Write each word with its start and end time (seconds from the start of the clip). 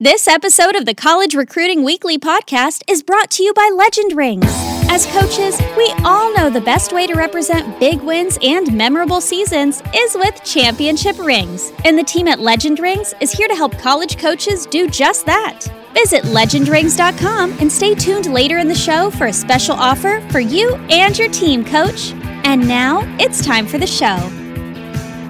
This 0.00 0.28
episode 0.28 0.76
of 0.76 0.86
the 0.86 0.94
College 0.94 1.34
Recruiting 1.34 1.82
Weekly 1.82 2.20
podcast 2.20 2.84
is 2.88 3.02
brought 3.02 3.32
to 3.32 3.42
you 3.42 3.52
by 3.52 3.68
Legend 3.74 4.12
Rings. 4.12 4.46
As 4.88 5.04
coaches, 5.06 5.60
we 5.76 5.92
all 6.04 6.32
know 6.36 6.48
the 6.48 6.60
best 6.60 6.92
way 6.92 7.08
to 7.08 7.16
represent 7.16 7.80
big 7.80 8.00
wins 8.02 8.38
and 8.40 8.72
memorable 8.72 9.20
seasons 9.20 9.82
is 9.92 10.14
with 10.14 10.44
championship 10.44 11.18
rings. 11.18 11.72
And 11.84 11.98
the 11.98 12.04
team 12.04 12.28
at 12.28 12.38
Legend 12.38 12.78
Rings 12.78 13.12
is 13.20 13.32
here 13.32 13.48
to 13.48 13.56
help 13.56 13.76
college 13.76 14.18
coaches 14.18 14.66
do 14.66 14.88
just 14.88 15.26
that. 15.26 15.64
Visit 15.94 16.22
legendrings.com 16.26 17.56
and 17.58 17.72
stay 17.72 17.96
tuned 17.96 18.32
later 18.32 18.58
in 18.58 18.68
the 18.68 18.76
show 18.76 19.10
for 19.10 19.26
a 19.26 19.32
special 19.32 19.74
offer 19.74 20.20
for 20.30 20.38
you 20.38 20.76
and 20.90 21.18
your 21.18 21.30
team, 21.30 21.64
coach. 21.64 22.12
And 22.44 22.68
now 22.68 23.00
it's 23.18 23.44
time 23.44 23.66
for 23.66 23.78
the 23.78 23.86
show. 23.88 24.37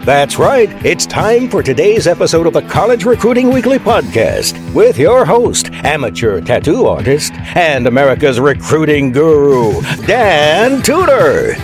That's 0.05 0.39
right. 0.39 0.71
It's 0.87 1.05
time 1.05 1.51
for 1.51 1.63
today's 1.63 2.07
episode 2.07 2.47
of 2.47 2.55
the 2.55 2.63
College 2.63 3.05
Recruiting 3.05 3.53
Weekly 3.53 3.79
podcast 3.79 4.57
with 4.75 4.97
your 4.99 5.27
host, 5.27 5.71
amateur 5.73 6.41
tattoo 6.41 6.87
artist, 6.87 7.33
and 7.55 7.87
America's 7.87 8.41
recruiting 8.41 9.13
guru, 9.13 9.83
Dan 10.07 10.81
Tudor. 10.83 11.55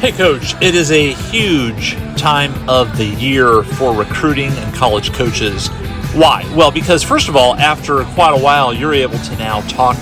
Hey, 0.00 0.12
Coach, 0.12 0.54
it 0.62 0.76
is 0.76 0.92
a 0.92 1.12
huge 1.12 1.96
time 2.16 2.52
of 2.68 2.96
the 2.96 3.06
year 3.06 3.64
for 3.64 3.92
recruiting 3.94 4.50
and 4.52 4.74
college 4.74 5.12
coaches. 5.12 5.68
Why? 6.14 6.44
Well, 6.54 6.70
because 6.70 7.02
first 7.02 7.28
of 7.28 7.34
all, 7.34 7.54
after 7.56 8.04
quite 8.04 8.38
a 8.38 8.40
while, 8.42 8.72
you're 8.72 8.94
able 8.94 9.18
to 9.18 9.36
now 9.38 9.60
talk 9.62 9.96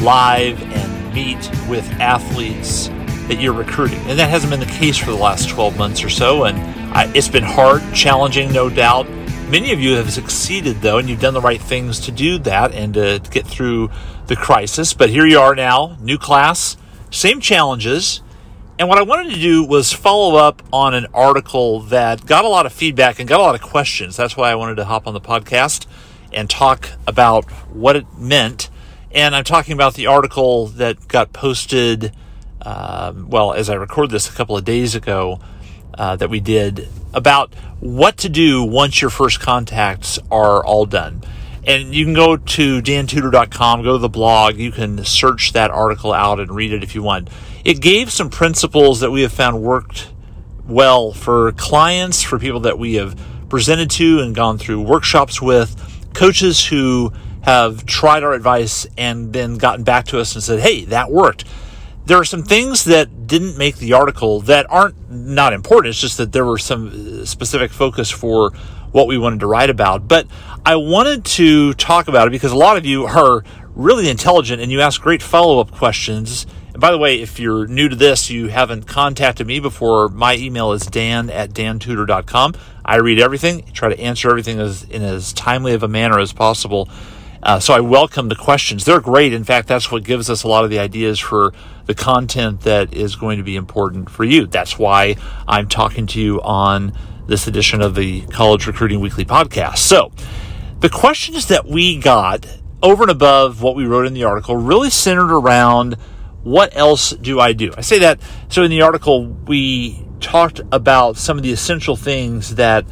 live 0.00 0.62
and 0.62 1.14
meet 1.14 1.50
with 1.68 1.86
athletes 2.00 2.88
that 3.28 3.40
you're 3.40 3.52
recruiting. 3.52 4.00
And 4.00 4.18
that 4.18 4.30
hasn't 4.30 4.50
been 4.50 4.60
the 4.60 4.66
case 4.66 4.96
for 4.96 5.10
the 5.10 5.16
last 5.16 5.48
12 5.48 5.78
months 5.78 6.02
or 6.02 6.08
so. 6.08 6.44
And 6.44 6.58
I, 6.94 7.10
it's 7.14 7.28
been 7.28 7.44
hard, 7.44 7.82
challenging, 7.94 8.52
no 8.52 8.68
doubt. 8.68 9.08
Many 9.50 9.72
of 9.72 9.80
you 9.80 9.94
have 9.94 10.12
succeeded, 10.12 10.82
though, 10.82 10.98
and 10.98 11.08
you've 11.08 11.20
done 11.20 11.34
the 11.34 11.40
right 11.40 11.60
things 11.60 12.00
to 12.00 12.10
do 12.10 12.38
that 12.40 12.74
and 12.74 12.94
to, 12.94 13.18
to 13.18 13.30
get 13.30 13.46
through 13.46 13.90
the 14.26 14.36
crisis. 14.36 14.92
But 14.92 15.10
here 15.10 15.26
you 15.26 15.38
are 15.38 15.54
now, 15.54 15.96
new 16.00 16.18
class, 16.18 16.76
same 17.10 17.40
challenges. 17.40 18.20
And 18.78 18.88
what 18.88 18.98
I 18.98 19.02
wanted 19.02 19.34
to 19.34 19.40
do 19.40 19.64
was 19.64 19.92
follow 19.92 20.36
up 20.36 20.62
on 20.72 20.94
an 20.94 21.06
article 21.12 21.80
that 21.80 22.26
got 22.26 22.44
a 22.44 22.48
lot 22.48 22.66
of 22.66 22.72
feedback 22.72 23.18
and 23.18 23.28
got 23.28 23.40
a 23.40 23.42
lot 23.42 23.54
of 23.54 23.62
questions. 23.62 24.16
That's 24.16 24.36
why 24.36 24.50
I 24.50 24.54
wanted 24.54 24.76
to 24.76 24.84
hop 24.84 25.06
on 25.06 25.14
the 25.14 25.20
podcast 25.20 25.86
and 26.32 26.48
talk 26.48 26.90
about 27.06 27.44
what 27.72 27.96
it 27.96 28.06
meant. 28.16 28.70
And 29.10 29.34
I'm 29.34 29.44
talking 29.44 29.72
about 29.72 29.94
the 29.94 30.06
article 30.06 30.66
that 30.66 31.08
got 31.08 31.32
posted 31.32 32.12
um, 32.62 33.28
well, 33.28 33.52
as 33.52 33.70
I 33.70 33.74
record 33.74 34.10
this 34.10 34.28
a 34.28 34.32
couple 34.32 34.56
of 34.56 34.64
days 34.64 34.94
ago, 34.94 35.40
uh, 35.94 36.16
that 36.16 36.30
we 36.30 36.40
did 36.40 36.88
about 37.12 37.52
what 37.80 38.16
to 38.18 38.28
do 38.28 38.62
once 38.62 39.00
your 39.00 39.10
first 39.10 39.40
contacts 39.40 40.18
are 40.30 40.64
all 40.64 40.86
done. 40.86 41.22
And 41.66 41.94
you 41.94 42.04
can 42.04 42.14
go 42.14 42.36
to 42.36 42.80
dantudor.com, 42.80 43.82
go 43.82 43.92
to 43.92 43.98
the 43.98 44.08
blog, 44.08 44.56
you 44.56 44.72
can 44.72 45.04
search 45.04 45.52
that 45.52 45.70
article 45.70 46.12
out 46.12 46.40
and 46.40 46.50
read 46.50 46.72
it 46.72 46.82
if 46.82 46.94
you 46.94 47.02
want. 47.02 47.28
It 47.64 47.80
gave 47.80 48.10
some 48.10 48.30
principles 48.30 49.00
that 49.00 49.10
we 49.10 49.22
have 49.22 49.32
found 49.32 49.60
worked 49.60 50.10
well 50.66 51.12
for 51.12 51.52
clients, 51.52 52.22
for 52.22 52.38
people 52.38 52.60
that 52.60 52.78
we 52.78 52.94
have 52.94 53.18
presented 53.48 53.90
to 53.90 54.20
and 54.20 54.34
gone 54.34 54.56
through 54.58 54.82
workshops 54.82 55.42
with, 55.42 56.08
coaches 56.14 56.64
who 56.64 57.12
have 57.42 57.84
tried 57.86 58.22
our 58.22 58.32
advice 58.32 58.86
and 58.96 59.32
then 59.32 59.56
gotten 59.56 59.84
back 59.84 60.06
to 60.06 60.20
us 60.20 60.34
and 60.34 60.44
said, 60.44 60.60
hey, 60.60 60.84
that 60.86 61.10
worked 61.10 61.44
there 62.08 62.18
are 62.18 62.24
some 62.24 62.42
things 62.42 62.84
that 62.84 63.26
didn't 63.26 63.58
make 63.58 63.76
the 63.76 63.92
article 63.92 64.40
that 64.40 64.66
aren't 64.70 65.10
not 65.10 65.52
important. 65.52 65.90
It's 65.90 66.00
just 66.00 66.16
that 66.16 66.32
there 66.32 66.44
were 66.44 66.56
some 66.56 66.88
uh, 66.88 67.26
specific 67.26 67.70
focus 67.70 68.10
for 68.10 68.52
what 68.92 69.06
we 69.06 69.18
wanted 69.18 69.40
to 69.40 69.46
write 69.46 69.68
about. 69.68 70.08
But 70.08 70.26
I 70.64 70.76
wanted 70.76 71.26
to 71.26 71.74
talk 71.74 72.08
about 72.08 72.26
it 72.26 72.30
because 72.30 72.50
a 72.50 72.56
lot 72.56 72.78
of 72.78 72.86
you 72.86 73.04
are 73.04 73.44
really 73.74 74.08
intelligent 74.08 74.62
and 74.62 74.72
you 74.72 74.80
ask 74.80 75.02
great 75.02 75.22
follow 75.22 75.60
up 75.60 75.70
questions. 75.70 76.46
And 76.72 76.80
by 76.80 76.90
the 76.92 76.98
way, 76.98 77.20
if 77.20 77.38
you're 77.38 77.66
new 77.66 77.90
to 77.90 77.96
this, 77.96 78.30
you 78.30 78.48
haven't 78.48 78.86
contacted 78.86 79.46
me 79.46 79.60
before, 79.60 80.08
my 80.08 80.34
email 80.34 80.72
is 80.72 80.86
dan 80.86 81.28
at 81.28 81.50
dantudor.com. 81.50 82.54
I 82.86 82.96
read 82.96 83.18
everything, 83.18 83.64
try 83.74 83.90
to 83.90 84.00
answer 84.00 84.30
everything 84.30 84.58
as, 84.60 84.84
in 84.84 85.02
as 85.02 85.34
timely 85.34 85.74
of 85.74 85.82
a 85.82 85.88
manner 85.88 86.18
as 86.18 86.32
possible. 86.32 86.88
Uh, 87.48 87.58
so 87.58 87.72
I 87.72 87.80
welcome 87.80 88.28
the 88.28 88.36
questions. 88.36 88.84
They're 88.84 89.00
great. 89.00 89.32
In 89.32 89.42
fact, 89.42 89.68
that's 89.68 89.90
what 89.90 90.04
gives 90.04 90.28
us 90.28 90.42
a 90.42 90.48
lot 90.48 90.64
of 90.64 90.70
the 90.70 90.78
ideas 90.78 91.18
for 91.18 91.54
the 91.86 91.94
content 91.94 92.60
that 92.60 92.92
is 92.92 93.16
going 93.16 93.38
to 93.38 93.42
be 93.42 93.56
important 93.56 94.10
for 94.10 94.22
you. 94.22 94.46
That's 94.46 94.78
why 94.78 95.16
I'm 95.46 95.66
talking 95.66 96.06
to 96.08 96.20
you 96.20 96.42
on 96.42 96.92
this 97.26 97.46
edition 97.46 97.80
of 97.80 97.94
the 97.94 98.20
College 98.26 98.66
Recruiting 98.66 99.00
Weekly 99.00 99.24
podcast. 99.24 99.78
So 99.78 100.12
the 100.80 100.90
questions 100.90 101.46
that 101.46 101.64
we 101.64 101.96
got 101.96 102.44
over 102.82 103.04
and 103.04 103.10
above 103.10 103.62
what 103.62 103.74
we 103.74 103.86
wrote 103.86 104.04
in 104.04 104.12
the 104.12 104.24
article 104.24 104.54
really 104.54 104.90
centered 104.90 105.34
around 105.34 105.94
what 106.42 106.76
else 106.76 107.12
do 107.12 107.40
I 107.40 107.54
do? 107.54 107.72
I 107.78 107.80
say 107.80 108.00
that 108.00 108.20
so 108.50 108.62
in 108.62 108.70
the 108.70 108.82
article 108.82 109.26
we 109.26 110.06
talked 110.20 110.60
about 110.70 111.16
some 111.16 111.38
of 111.38 111.42
the 111.42 111.52
essential 111.52 111.96
things 111.96 112.56
that 112.56 112.84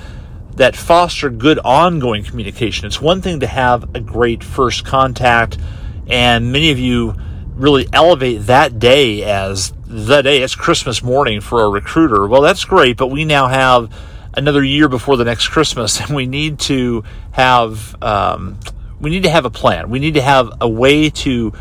that 0.57 0.75
foster 0.75 1.31
good 1.31 1.59
ongoing 1.61 2.25
communication. 2.25 2.87
It's 2.87 3.01
one 3.01 3.21
thing 3.21 3.41
to 3.41 3.47
have 3.47 3.95
a 3.95 4.01
great 4.01 4.43
first 4.43 4.85
contact, 4.85 5.59
and 6.09 6.53
many 6.53 6.71
of 6.71 6.79
you 6.79 7.15
really 7.55 7.87
elevate 7.93 8.47
that 8.47 8.79
day 8.79 9.23
as 9.23 9.73
the 9.87 10.23
day. 10.23 10.43
It's 10.43 10.55
Christmas 10.55 11.03
morning 11.03 11.41
for 11.41 11.65
a 11.65 11.69
recruiter. 11.69 12.27
Well, 12.27 12.43
that's 12.43 12.65
great, 12.65 12.97
but 12.97 13.09
we 13.09 13.25
now 13.25 13.49
have 13.49 13.93
another 14.35 14.63
year 14.63 14.89
before 14.89 15.17
the 15.17 15.25
next 15.25 15.49
Christmas, 15.49 16.01
and 16.07 16.15
we 16.15 16.27
need 16.27 16.59
to 16.61 17.05
have 17.33 18.01
um, 18.03 18.59
we 19.01 19.11
need 19.11 19.25
to 19.25 19.31
have 19.31 19.45
a 19.45 19.51
plan. 19.51 19.91
We 19.91 19.99
need 19.99 20.15
to 20.15 20.23
have 20.23 20.51
a 20.61 20.69
way 20.69 21.11
to 21.11 21.53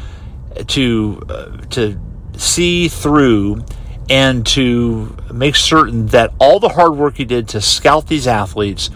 to 0.67 1.21
uh, 1.29 1.57
to 1.71 1.99
see 2.37 2.87
through 2.87 3.63
and 4.09 4.45
to 4.45 5.15
make 5.33 5.55
certain 5.55 6.07
that 6.07 6.33
all 6.39 6.59
the 6.59 6.69
hard 6.69 6.95
work 6.95 7.19
you 7.19 7.25
did 7.25 7.49
to 7.49 7.61
scout 7.61 8.07
these 8.07 8.27
athletes, 8.27 8.89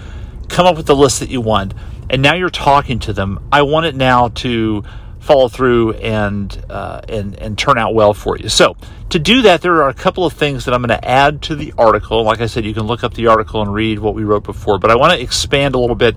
come 0.47 0.65
up 0.65 0.77
with 0.77 0.85
the 0.85 0.95
list 0.95 1.19
that 1.19 1.29
you 1.29 1.41
want, 1.41 1.73
and 2.09 2.21
now 2.21 2.35
you're 2.35 2.49
talking 2.49 2.99
to 2.99 3.13
them. 3.13 3.39
I 3.51 3.63
want 3.63 3.85
it 3.85 3.95
now 3.95 4.29
to 4.29 4.83
follow 5.19 5.47
through 5.47 5.93
and 5.93 6.65
uh, 6.69 7.01
and 7.07 7.35
and 7.35 7.57
turn 7.57 7.77
out 7.77 7.93
well 7.93 8.13
for 8.13 8.37
you. 8.37 8.49
So 8.49 8.75
to 9.09 9.19
do 9.19 9.41
that, 9.43 9.61
there 9.61 9.83
are 9.83 9.89
a 9.89 9.93
couple 9.93 10.25
of 10.25 10.33
things 10.33 10.65
that 10.65 10.73
I'm 10.73 10.81
going 10.81 10.99
to 10.99 11.07
add 11.07 11.41
to 11.43 11.55
the 11.55 11.73
article. 11.77 12.23
Like 12.23 12.41
I 12.41 12.45
said, 12.45 12.65
you 12.65 12.73
can 12.73 12.83
look 12.83 13.03
up 13.03 13.13
the 13.13 13.27
article 13.27 13.61
and 13.61 13.73
read 13.73 13.99
what 13.99 14.15
we 14.15 14.23
wrote 14.23 14.43
before, 14.43 14.79
but 14.79 14.91
I 14.91 14.95
want 14.95 15.13
to 15.13 15.21
expand 15.21 15.75
a 15.75 15.79
little 15.79 15.95
bit 15.95 16.15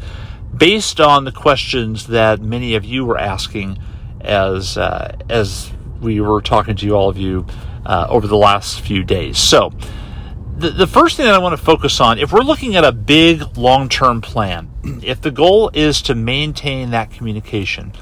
based 0.57 1.01
on 1.01 1.25
the 1.25 1.33
questions 1.33 2.07
that 2.09 2.41
many 2.41 2.75
of 2.75 2.85
you 2.85 3.05
were 3.05 3.19
asking 3.19 3.79
as 4.21 4.77
uh, 4.77 5.17
as 5.29 5.71
we 6.01 6.21
were 6.21 6.41
talking 6.41 6.77
to 6.77 6.87
you, 6.87 6.95
all 6.95 7.09
of 7.09 7.17
you 7.17 7.47
uh, 7.85 8.07
over 8.09 8.27
the 8.27 8.37
last 8.37 8.81
few 8.81 9.05
days. 9.05 9.39
So, 9.39 9.73
the, 10.57 10.71
the 10.71 10.87
first 10.87 11.17
thing 11.17 11.27
that 11.27 11.35
I 11.35 11.39
want 11.39 11.59
to 11.59 11.63
focus 11.63 12.01
on, 12.01 12.19
if 12.19 12.33
we're 12.33 12.41
looking 12.41 12.77
at 12.77 12.85
a 12.85 12.93
big 12.93 13.57
long 13.57 13.89
term 13.89 14.21
plan, 14.21 14.71
if 15.03 15.21
the 15.21 15.31
goal 15.31 15.71
is 15.75 16.03
to 16.03 16.15
maintain 16.15 16.91
that 16.91 17.11
communication, 17.11 17.93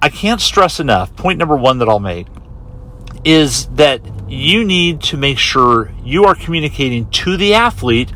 I 0.00 0.08
can't 0.08 0.40
stress 0.40 0.80
enough. 0.80 1.14
Point 1.16 1.38
number 1.38 1.56
one 1.56 1.78
that 1.78 1.88
I'll 1.88 2.00
make 2.00 2.26
is 3.24 3.66
that 3.68 4.00
you 4.28 4.64
need 4.64 5.00
to 5.00 5.16
make 5.16 5.38
sure 5.38 5.92
you 6.02 6.24
are 6.24 6.34
communicating 6.34 7.08
to 7.10 7.36
the 7.36 7.54
athlete 7.54 8.10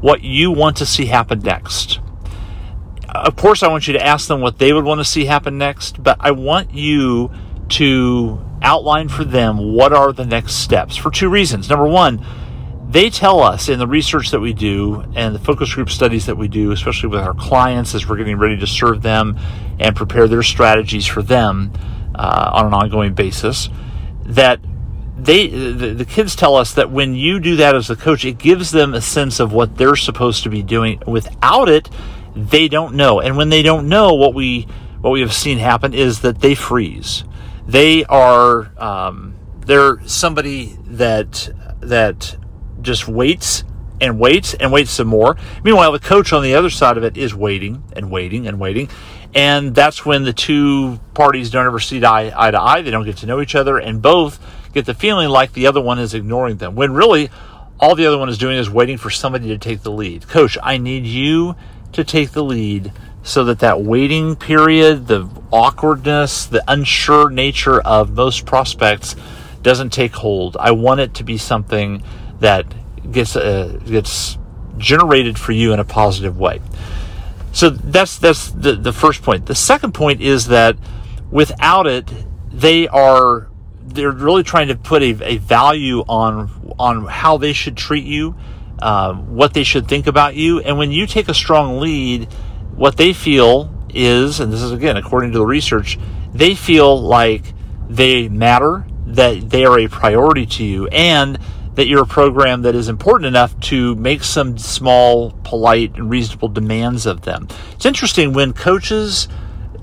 what 0.00 0.22
you 0.22 0.50
want 0.50 0.78
to 0.78 0.86
see 0.86 1.06
happen 1.06 1.40
next. 1.40 2.00
Of 3.08 3.36
course, 3.36 3.62
I 3.62 3.68
want 3.68 3.86
you 3.86 3.92
to 3.94 4.04
ask 4.04 4.28
them 4.28 4.40
what 4.40 4.58
they 4.58 4.72
would 4.72 4.84
want 4.84 5.00
to 5.00 5.04
see 5.04 5.24
happen 5.24 5.58
next, 5.58 6.02
but 6.02 6.16
I 6.20 6.30
want 6.30 6.72
you 6.72 7.30
to 7.70 8.45
outline 8.62 9.08
for 9.08 9.24
them 9.24 9.74
what 9.74 9.92
are 9.92 10.12
the 10.12 10.24
next 10.24 10.54
steps 10.54 10.96
for 10.96 11.10
two 11.10 11.28
reasons. 11.28 11.68
Number 11.68 11.86
one, 11.86 12.24
they 12.88 13.10
tell 13.10 13.40
us 13.40 13.68
in 13.68 13.78
the 13.78 13.86
research 13.86 14.30
that 14.30 14.40
we 14.40 14.52
do 14.52 15.04
and 15.14 15.34
the 15.34 15.38
focus 15.38 15.74
group 15.74 15.90
studies 15.90 16.26
that 16.26 16.36
we 16.36 16.48
do, 16.48 16.70
especially 16.70 17.08
with 17.08 17.20
our 17.20 17.34
clients 17.34 17.94
as 17.94 18.08
we're 18.08 18.16
getting 18.16 18.38
ready 18.38 18.56
to 18.58 18.66
serve 18.66 19.02
them 19.02 19.38
and 19.78 19.96
prepare 19.96 20.28
their 20.28 20.42
strategies 20.42 21.04
for 21.04 21.22
them 21.22 21.72
uh, 22.14 22.50
on 22.54 22.66
an 22.66 22.74
ongoing 22.74 23.12
basis, 23.12 23.68
that 24.24 24.60
they 25.18 25.48
the, 25.48 25.94
the 25.94 26.04
kids 26.04 26.36
tell 26.36 26.56
us 26.56 26.74
that 26.74 26.90
when 26.90 27.14
you 27.14 27.40
do 27.40 27.56
that 27.56 27.74
as 27.74 27.90
a 27.90 27.96
coach, 27.96 28.24
it 28.24 28.38
gives 28.38 28.70
them 28.70 28.94
a 28.94 29.00
sense 29.00 29.40
of 29.40 29.52
what 29.52 29.76
they're 29.76 29.96
supposed 29.96 30.44
to 30.44 30.48
be 30.48 30.62
doing. 30.62 31.02
Without 31.06 31.68
it, 31.68 31.90
they 32.34 32.68
don't 32.68 32.94
know, 32.94 33.20
and 33.20 33.36
when 33.36 33.48
they 33.48 33.62
don't 33.62 33.88
know, 33.88 34.14
what 34.14 34.32
we 34.32 34.68
what 35.00 35.10
we 35.10 35.20
have 35.20 35.32
seen 35.32 35.58
happen 35.58 35.92
is 35.92 36.20
that 36.20 36.40
they 36.40 36.54
freeze 36.54 37.24
they 37.66 38.04
are 38.04 38.72
um, 38.78 39.34
they're 39.60 39.98
somebody 40.06 40.76
that 40.86 41.50
that 41.80 42.36
just 42.80 43.08
waits 43.08 43.64
and 44.00 44.18
waits 44.18 44.54
and 44.54 44.72
waits 44.72 44.90
some 44.90 45.08
more. 45.08 45.36
Meanwhile, 45.64 45.92
the 45.92 45.98
coach 45.98 46.32
on 46.32 46.42
the 46.42 46.54
other 46.54 46.70
side 46.70 46.96
of 46.96 47.04
it 47.04 47.16
is 47.16 47.34
waiting 47.34 47.82
and 47.94 48.10
waiting 48.10 48.46
and 48.46 48.60
waiting. 48.60 48.88
And 49.34 49.74
that's 49.74 50.04
when 50.04 50.24
the 50.24 50.32
two 50.32 50.98
parties 51.14 51.50
don't 51.50 51.66
ever 51.66 51.80
see 51.80 52.02
eye, 52.04 52.32
eye 52.34 52.50
to 52.50 52.60
eye. 52.60 52.82
They 52.82 52.90
don't 52.90 53.04
get 53.04 53.18
to 53.18 53.26
know 53.26 53.40
each 53.40 53.54
other, 53.54 53.78
and 53.78 54.00
both 54.00 54.38
get 54.72 54.86
the 54.86 54.94
feeling 54.94 55.28
like 55.28 55.52
the 55.52 55.66
other 55.66 55.80
one 55.80 55.98
is 55.98 56.14
ignoring 56.14 56.56
them. 56.56 56.74
When 56.74 56.92
really, 56.92 57.30
all 57.78 57.94
the 57.94 58.06
other 58.06 58.18
one 58.18 58.28
is 58.28 58.38
doing 58.38 58.56
is 58.56 58.70
waiting 58.70 58.96
for 58.96 59.10
somebody 59.10 59.48
to 59.48 59.58
take 59.58 59.82
the 59.82 59.90
lead. 59.90 60.28
Coach, 60.28 60.56
I 60.62 60.78
need 60.78 61.04
you 61.04 61.56
to 61.92 62.04
take 62.04 62.30
the 62.30 62.44
lead 62.44 62.92
so 63.26 63.42
that 63.44 63.58
that 63.58 63.82
waiting 63.82 64.36
period, 64.36 65.08
the 65.08 65.28
awkwardness, 65.52 66.46
the 66.46 66.62
unsure 66.68 67.28
nature 67.28 67.80
of 67.80 68.12
most 68.12 68.46
prospects 68.46 69.16
doesn't 69.62 69.90
take 69.90 70.14
hold. 70.14 70.56
I 70.58 70.70
want 70.70 71.00
it 71.00 71.14
to 71.14 71.24
be 71.24 71.36
something 71.36 72.04
that 72.38 72.72
gets 73.10 73.34
uh, 73.34 73.80
gets 73.84 74.38
generated 74.78 75.38
for 75.38 75.50
you 75.50 75.72
in 75.72 75.80
a 75.80 75.84
positive 75.84 76.38
way. 76.38 76.60
So 77.50 77.70
that's 77.70 78.16
that's 78.18 78.52
the, 78.52 78.76
the 78.76 78.92
first 78.92 79.22
point. 79.22 79.46
The 79.46 79.56
second 79.56 79.92
point 79.92 80.20
is 80.20 80.46
that 80.46 80.76
without 81.28 81.88
it, 81.88 82.08
they 82.52 82.86
are 82.86 83.48
they're 83.82 84.12
really 84.12 84.44
trying 84.44 84.68
to 84.68 84.76
put 84.76 85.02
a, 85.02 85.18
a 85.24 85.38
value 85.38 86.02
on 86.02 86.74
on 86.78 87.06
how 87.06 87.38
they 87.38 87.52
should 87.52 87.76
treat 87.76 88.04
you, 88.04 88.36
uh, 88.78 89.14
what 89.14 89.52
they 89.52 89.64
should 89.64 89.88
think 89.88 90.06
about 90.06 90.36
you, 90.36 90.60
and 90.60 90.78
when 90.78 90.92
you 90.92 91.08
take 91.08 91.28
a 91.28 91.34
strong 91.34 91.80
lead 91.80 92.28
what 92.76 92.96
they 92.96 93.12
feel 93.12 93.72
is, 93.90 94.40
and 94.40 94.52
this 94.52 94.62
is 94.62 94.72
again 94.72 94.96
according 94.96 95.32
to 95.32 95.38
the 95.38 95.46
research, 95.46 95.98
they 96.32 96.54
feel 96.54 97.00
like 97.00 97.42
they 97.88 98.28
matter, 98.28 98.86
that 99.06 99.50
they 99.50 99.64
are 99.64 99.78
a 99.78 99.88
priority 99.88 100.46
to 100.46 100.64
you, 100.64 100.86
and 100.88 101.38
that 101.74 101.86
you're 101.86 102.02
a 102.02 102.06
program 102.06 102.62
that 102.62 102.74
is 102.74 102.88
important 102.88 103.26
enough 103.26 103.58
to 103.60 103.94
make 103.96 104.22
some 104.22 104.56
small, 104.56 105.32
polite, 105.44 105.94
and 105.96 106.10
reasonable 106.10 106.48
demands 106.48 107.06
of 107.06 107.22
them. 107.22 107.46
It's 107.72 107.84
interesting 107.84 108.32
when 108.32 108.52
coaches 108.52 109.28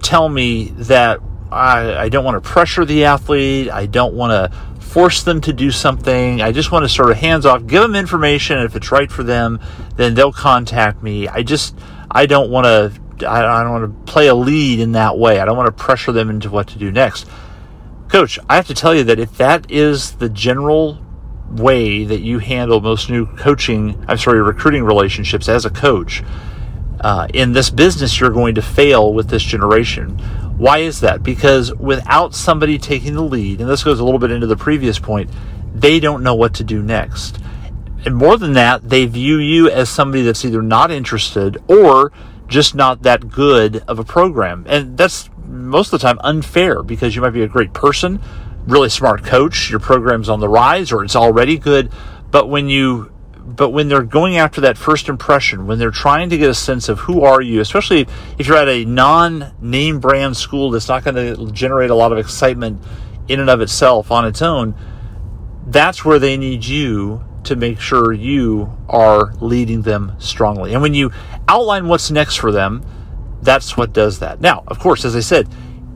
tell 0.01 0.27
me 0.27 0.69
that 0.69 1.19
I, 1.51 1.95
I 1.95 2.09
don't 2.09 2.25
want 2.25 2.43
to 2.43 2.49
pressure 2.49 2.83
the 2.83 3.05
athlete, 3.05 3.69
I 3.69 3.85
don't 3.85 4.15
want 4.15 4.31
to 4.31 4.57
force 4.93 5.23
them 5.23 5.41
to 5.41 5.53
do 5.53 5.71
something. 5.71 6.39
I 6.41 6.51
just 6.51 6.71
want 6.71 6.85
to 6.85 6.89
sort 6.89 7.09
of 7.09 7.17
hands 7.17 7.47
off, 7.47 7.65
give 7.65 7.81
them 7.81 7.95
information. 7.95 8.57
And 8.57 8.65
if 8.65 8.75
it's 8.75 8.91
right 8.91 9.11
for 9.11 9.23
them, 9.23 9.59
then 9.95 10.13
they'll 10.13 10.31
contact 10.31 11.01
me. 11.01 11.27
I 11.27 11.41
just, 11.41 11.75
I 12.13 12.27
don't 12.27 12.51
want 12.51 12.65
to 12.65 13.03
I 13.27 13.63
don't 13.63 13.71
want 13.71 14.05
to 14.05 14.11
play 14.11 14.27
a 14.27 14.35
lead 14.35 14.79
in 14.79 14.93
that 14.93 15.17
way. 15.17 15.39
I 15.39 15.45
don't 15.45 15.57
want 15.57 15.75
to 15.75 15.83
pressure 15.83 16.11
them 16.11 16.29
into 16.29 16.49
what 16.49 16.67
to 16.69 16.77
do 16.77 16.91
next. 16.91 17.27
Coach, 18.07 18.37
I 18.49 18.55
have 18.55 18.67
to 18.67 18.73
tell 18.73 18.93
you 18.93 19.03
that 19.05 19.19
if 19.19 19.37
that 19.37 19.71
is 19.71 20.13
the 20.13 20.29
general 20.29 20.99
way 21.49 22.03
that 22.03 22.21
you 22.21 22.39
handle 22.39 22.81
most 22.81 23.09
new 23.09 23.25
coaching, 23.37 24.03
I'm 24.07 24.17
sorry, 24.17 24.41
recruiting 24.41 24.83
relationships 24.83 25.47
as 25.47 25.65
a 25.65 25.69
coach, 25.69 26.23
uh, 27.01 27.27
in 27.33 27.53
this 27.53 27.69
business, 27.69 28.19
you're 28.19 28.29
going 28.29 28.55
to 28.55 28.61
fail 28.61 29.13
with 29.13 29.29
this 29.29 29.43
generation. 29.43 30.17
Why 30.57 30.79
is 30.79 31.01
that? 31.01 31.23
Because 31.23 31.73
without 31.75 32.33
somebody 32.35 32.77
taking 32.77 33.15
the 33.15 33.23
lead, 33.23 33.61
and 33.61 33.69
this 33.69 33.83
goes 33.83 33.99
a 33.99 34.05
little 34.05 34.19
bit 34.19 34.31
into 34.31 34.47
the 34.47 34.55
previous 34.55 34.99
point, 34.99 35.29
they 35.73 35.99
don't 35.99 36.23
know 36.23 36.35
what 36.35 36.55
to 36.55 36.63
do 36.63 36.81
next 36.81 37.39
and 38.05 38.15
more 38.15 38.37
than 38.37 38.53
that, 38.53 38.89
they 38.89 39.05
view 39.05 39.37
you 39.37 39.69
as 39.69 39.89
somebody 39.89 40.23
that's 40.23 40.43
either 40.43 40.61
not 40.61 40.91
interested 40.91 41.57
or 41.67 42.11
just 42.47 42.75
not 42.75 43.03
that 43.03 43.29
good 43.29 43.77
of 43.87 43.99
a 43.99 44.03
program. 44.03 44.65
And 44.67 44.97
that's 44.97 45.29
most 45.45 45.93
of 45.93 45.99
the 45.99 46.07
time 46.07 46.19
unfair 46.21 46.83
because 46.83 47.15
you 47.15 47.21
might 47.21 47.31
be 47.31 47.43
a 47.43 47.47
great 47.47 47.73
person, 47.73 48.21
really 48.67 48.89
smart 48.89 49.23
coach, 49.23 49.69
your 49.69 49.79
program's 49.79 50.29
on 50.29 50.39
the 50.39 50.49
rise 50.49 50.91
or 50.91 51.03
it's 51.03 51.15
already 51.15 51.57
good, 51.57 51.91
but 52.31 52.49
when 52.49 52.69
you 52.69 53.09
but 53.45 53.71
when 53.71 53.89
they're 53.89 54.03
going 54.03 54.37
after 54.37 54.61
that 54.61 54.77
first 54.77 55.09
impression, 55.09 55.67
when 55.67 55.77
they're 55.77 55.91
trying 55.91 56.29
to 56.29 56.37
get 56.37 56.49
a 56.49 56.53
sense 56.53 56.87
of 56.87 56.99
who 56.99 57.23
are 57.23 57.41
you, 57.41 57.59
especially 57.59 58.07
if 58.37 58.47
you're 58.47 58.55
at 58.55 58.69
a 58.69 58.85
non-name 58.85 59.99
brand 59.99 60.37
school 60.37 60.71
that's 60.71 60.87
not 60.87 61.03
going 61.03 61.15
to 61.15 61.51
generate 61.51 61.89
a 61.89 61.95
lot 61.95 62.13
of 62.13 62.17
excitement 62.17 62.81
in 63.27 63.41
and 63.41 63.49
of 63.49 63.59
itself 63.59 64.11
on 64.11 64.25
its 64.25 64.41
own, 64.41 64.73
that's 65.67 66.05
where 66.05 66.19
they 66.19 66.37
need 66.37 66.63
you 66.63 67.21
to 67.45 67.55
make 67.55 67.79
sure 67.79 68.13
you 68.13 68.77
are 68.89 69.33
leading 69.35 69.81
them 69.81 70.15
strongly. 70.19 70.73
And 70.73 70.81
when 70.81 70.93
you 70.93 71.11
outline 71.47 71.87
what's 71.87 72.11
next 72.11 72.37
for 72.37 72.51
them, 72.51 72.83
that's 73.41 73.75
what 73.75 73.93
does 73.93 74.19
that. 74.19 74.41
Now, 74.41 74.63
of 74.67 74.79
course, 74.79 75.05
as 75.05 75.15
I 75.15 75.19
said, 75.19 75.47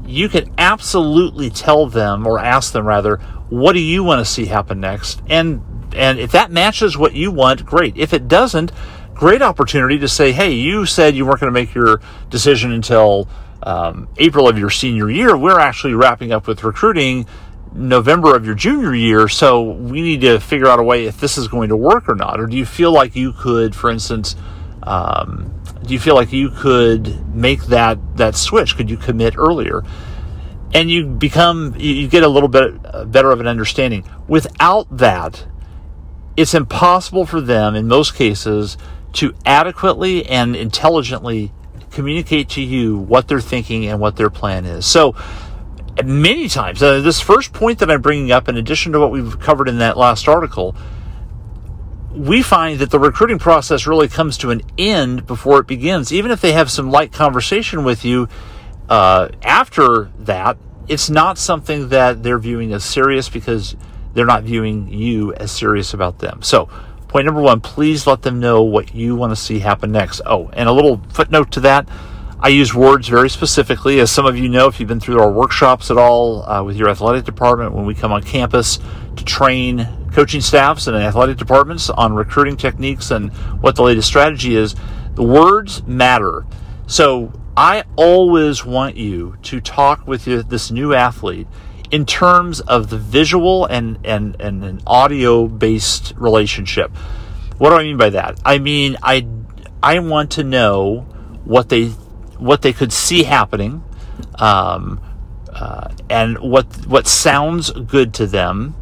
you 0.06 0.30
can 0.30 0.54
absolutely 0.58 1.50
tell 1.50 1.88
them 1.88 2.26
or 2.26 2.40
ask 2.40 2.74
them 2.74 2.86
rather, 2.86 3.18
what 3.50 3.74
do 3.74 3.80
you 3.80 4.04
want 4.04 4.26
to 4.26 4.32
see 4.32 4.46
happen 4.46 4.80
next? 4.80 5.22
And 5.28 5.62
and 5.96 6.20
if 6.20 6.32
that 6.34 6.52
matches 6.52 6.98
what 6.98 7.14
you 7.14 7.32
want, 7.32 7.66
great. 7.66 7.98
If 7.98 8.14
it 8.14 8.28
doesn't, 8.28 8.72
great 9.14 9.42
opportunity 9.42 9.98
to 10.00 10.08
say, 10.08 10.32
hey, 10.32 10.52
you 10.52 10.86
said 10.86 11.16
you 11.16 11.26
weren't 11.26 11.40
going 11.40 11.52
to 11.52 11.60
make 11.60 11.74
your 11.74 12.02
decision 12.30 12.72
until 12.72 13.28
um, 13.64 14.08
April 14.18 14.48
of 14.48 14.60
your 14.60 14.70
senior 14.70 15.10
year. 15.10 15.36
We're 15.36 15.60
actually 15.60 15.94
wrapping 15.94 16.32
up 16.32 16.46
with 16.46 16.64
recruiting 16.64 17.26
November 17.78 18.36
of 18.36 18.46
your 18.46 18.56
junior 18.56 18.94
year, 18.96 19.28
so 19.28 19.62
we 19.62 20.02
need 20.02 20.22
to 20.22 20.40
figure 20.40 20.68
out 20.68 20.80
a 20.80 20.84
way 20.84 21.06
if 21.06 21.20
this 21.20 21.38
is 21.38 21.48
going 21.48 21.70
to 21.70 21.78
work 21.78 22.10
or 22.10 22.16
not. 22.16 22.40
Or 22.40 22.48
do 22.48 22.58
you 22.58 22.66
feel 22.66 22.92
like 22.92 23.16
you 23.16 23.34
could, 23.34 23.76
for 23.76 23.90
instance, 23.90 24.36
um, 24.84 25.54
do 25.84 25.94
you 25.94 26.00
feel 26.00 26.16
like 26.16 26.34
you 26.34 26.50
could 26.50 27.36
make 27.36 27.64
that 27.66 28.18
that 28.18 28.36
switch? 28.36 28.76
Could 28.76 28.90
you 28.90 28.98
commit 28.98 29.38
earlier? 29.38 29.84
And 30.74 30.90
you 30.90 31.06
become 31.06 31.76
you 31.78 32.08
get 32.08 32.24
a 32.24 32.28
little 32.28 32.50
bit 32.50 32.74
uh, 32.84 33.06
better 33.06 33.32
of 33.32 33.40
an 33.40 33.48
understanding. 33.48 34.04
Without 34.28 34.98
that, 34.98 35.46
it's 36.36 36.54
impossible 36.54 37.26
for 37.26 37.42
them 37.42 37.76
in 37.76 37.88
most 37.88 38.16
cases 38.16 38.78
to 39.14 39.34
adequately 39.46 40.26
and 40.26 40.56
intelligently 40.56 41.52
communicate 41.92 42.50
to 42.50 42.62
you 42.62 42.98
what 42.98 43.28
they're 43.28 43.40
thinking 43.40 43.86
and 43.86 44.00
what 44.00 44.16
their 44.18 44.30
plan 44.30 44.66
is. 44.66 44.86
So 44.86 45.16
many 46.06 46.48
times. 46.48 46.82
Uh, 46.82 47.02
this 47.02 47.20
first 47.20 47.54
point 47.54 47.80
that 47.80 47.90
I'm 47.90 48.02
bringing 48.02 48.32
up, 48.32 48.48
in 48.48 48.58
addition 48.58 48.92
to 48.94 49.00
what 49.00 49.12
we've 49.12 49.40
covered 49.40 49.70
in 49.70 49.80
that 49.80 49.98
last 49.98 50.28
article, 50.28 50.76
we 52.12 52.42
find 52.42 52.80
that 52.80 52.90
the 52.90 53.00
recruiting 53.00 53.40
process 53.40 53.86
really 53.86 54.08
comes 54.08 54.38
to 54.40 54.52
an 54.52 54.62
end 54.78 55.28
before 55.28 55.60
it 55.60 55.68
begins. 55.68 56.12
Even 56.12 56.32
if 56.32 56.42
they 56.42 56.52
have 56.52 56.72
some 56.72 56.90
light 56.90 57.12
conversation 57.12 57.84
with 57.84 58.04
you 58.04 58.28
uh, 58.90 59.30
after 59.44 60.12
that, 60.20 60.58
it's 60.88 61.10
not 61.10 61.38
something 61.38 61.90
that 61.90 62.24
they're 62.24 62.40
viewing 62.40 62.74
as 62.74 62.84
serious 62.84 63.30
because 63.30 63.76
they're 64.14 64.26
not 64.26 64.44
viewing 64.44 64.88
you 64.92 65.34
as 65.34 65.52
serious 65.52 65.94
about 65.94 66.20
them. 66.20 66.42
So, 66.42 66.70
point 67.08 67.26
number 67.26 67.42
one, 67.42 67.62
please 67.62 68.08
let 68.08 68.22
them 68.22 68.40
know 68.40 68.64
what 68.64 68.96
you 68.96 69.16
want 69.16 69.32
to 69.32 69.36
see 69.36 69.60
happen 69.60 69.92
next. 69.92 70.22
Oh, 70.26 70.50
and 70.54 70.68
a 70.68 70.72
little 70.72 71.02
footnote 71.10 71.52
to 71.52 71.60
that 71.62 71.88
I 72.40 72.50
use 72.50 72.74
words 72.74 73.08
very 73.08 73.30
specifically. 73.30 74.00
As 74.00 74.12
some 74.12 74.28
of 74.28 74.38
you 74.38 74.48
know, 74.48 74.68
if 74.68 74.80
you've 74.80 74.88
been 74.88 75.00
through 75.00 75.20
our 75.20 75.32
workshops 75.32 75.90
at 75.90 75.98
all 75.98 76.48
uh, 76.48 76.64
with 76.64 76.78
your 76.78 76.88
athletic 76.88 77.26
department, 77.26 77.74
when 77.74 77.86
we 77.86 77.96
come 77.96 78.12
on 78.12 78.22
campus 78.22 78.78
to 79.16 79.26
train 79.26 79.88
coaching 80.14 80.42
staffs 80.42 80.86
and 80.86 80.96
athletic 80.96 81.38
departments 81.38 81.90
on 81.90 82.14
recruiting 82.14 82.56
techniques 82.56 83.10
and 83.10 83.32
what 83.62 83.76
the 83.76 83.82
latest 83.82 84.08
strategy 84.08 84.56
is, 84.56 84.76
the 85.16 85.24
words 85.24 85.82
matter. 85.88 86.46
So 86.86 87.34
I 87.58 87.86
always 87.96 88.64
want 88.64 88.98
you 88.98 89.38
to 89.44 89.60
talk 89.60 90.08
with 90.08 90.26
this 90.26 90.70
new 90.70 90.94
athlete 90.94 91.48
in 91.90 92.06
terms 92.06 92.60
of 92.60 92.92
the 92.92 93.00
visual 93.00 93.66
and, 93.66 93.98
and, 94.04 94.40
and 94.40 94.64
an 94.64 94.82
audio 94.86 95.48
based 95.48 96.14
relationship. 96.18 96.92
What 97.58 97.72
do 97.72 97.78
I 97.78 97.84
mean 97.84 97.98
by 97.98 98.12
that? 98.12 98.40
I 98.46 98.60
mean, 98.60 98.96
I, 99.02 99.26
I 99.82 99.98
want 100.00 100.32
to 100.34 100.44
know 100.44 101.08
what 101.44 101.70
they 101.70 101.94
what 102.40 102.62
they 102.62 102.74
could 102.74 102.94
see 102.94 103.24
happening, 103.24 103.84
um, 104.36 105.00
uh, 105.54 105.90
and 106.10 106.38
what 106.40 106.66
what 106.88 107.08
sounds 107.08 107.72
good 107.72 108.14
to 108.16 108.28
them. 108.28 108.76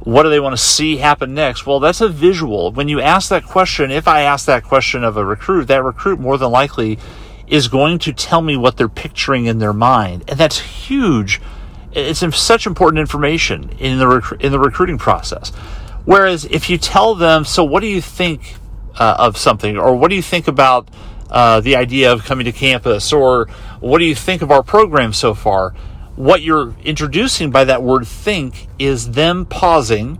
What 0.00 0.22
do 0.22 0.30
they 0.30 0.38
want 0.38 0.52
to 0.52 0.62
see 0.62 0.98
happen 0.98 1.34
next? 1.34 1.66
Well, 1.66 1.80
that's 1.80 2.00
a 2.00 2.08
visual. 2.08 2.70
When 2.70 2.88
you 2.88 3.00
ask 3.00 3.28
that 3.30 3.44
question, 3.44 3.90
if 3.90 4.06
I 4.06 4.20
ask 4.22 4.46
that 4.46 4.62
question 4.62 5.02
of 5.02 5.16
a 5.16 5.24
recruit, 5.24 5.66
that 5.66 5.82
recruit 5.82 6.20
more 6.20 6.38
than 6.38 6.52
likely 6.52 6.98
is 7.48 7.68
going 7.68 7.98
to 8.00 8.12
tell 8.12 8.40
me 8.40 8.56
what 8.56 8.76
they're 8.76 8.88
picturing 8.88 9.46
in 9.46 9.58
their 9.58 9.72
mind, 9.72 10.24
and 10.28 10.38
that's 10.38 10.60
huge. 10.60 11.40
It's 11.92 12.20
such 12.36 12.66
important 12.66 13.00
information 13.00 13.70
in 13.78 13.98
the 13.98 14.06
rec- 14.06 14.40
in 14.40 14.52
the 14.52 14.58
recruiting 14.58 14.98
process. 14.98 15.50
Whereas 16.04 16.44
if 16.44 16.70
you 16.70 16.78
tell 16.78 17.14
them, 17.14 17.44
so 17.44 17.64
what 17.64 17.80
do 17.80 17.88
you 17.88 18.00
think 18.00 18.56
uh, 18.96 19.16
of 19.18 19.36
something, 19.36 19.76
or 19.76 19.96
what 19.96 20.08
do 20.08 20.14
you 20.14 20.22
think 20.22 20.46
about 20.46 20.88
uh, 21.30 21.60
the 21.60 21.76
idea 21.76 22.12
of 22.12 22.24
coming 22.24 22.44
to 22.44 22.52
campus, 22.52 23.12
or 23.12 23.46
what 23.80 23.98
do 23.98 24.04
you 24.04 24.14
think 24.14 24.42
of 24.42 24.50
our 24.50 24.62
program 24.62 25.12
so 25.12 25.34
far? 25.34 25.70
What 26.14 26.42
you're 26.42 26.74
introducing 26.82 27.50
by 27.50 27.64
that 27.64 27.82
word 27.82 28.06
think 28.06 28.68
is 28.78 29.10
them 29.12 29.44
pausing, 29.44 30.18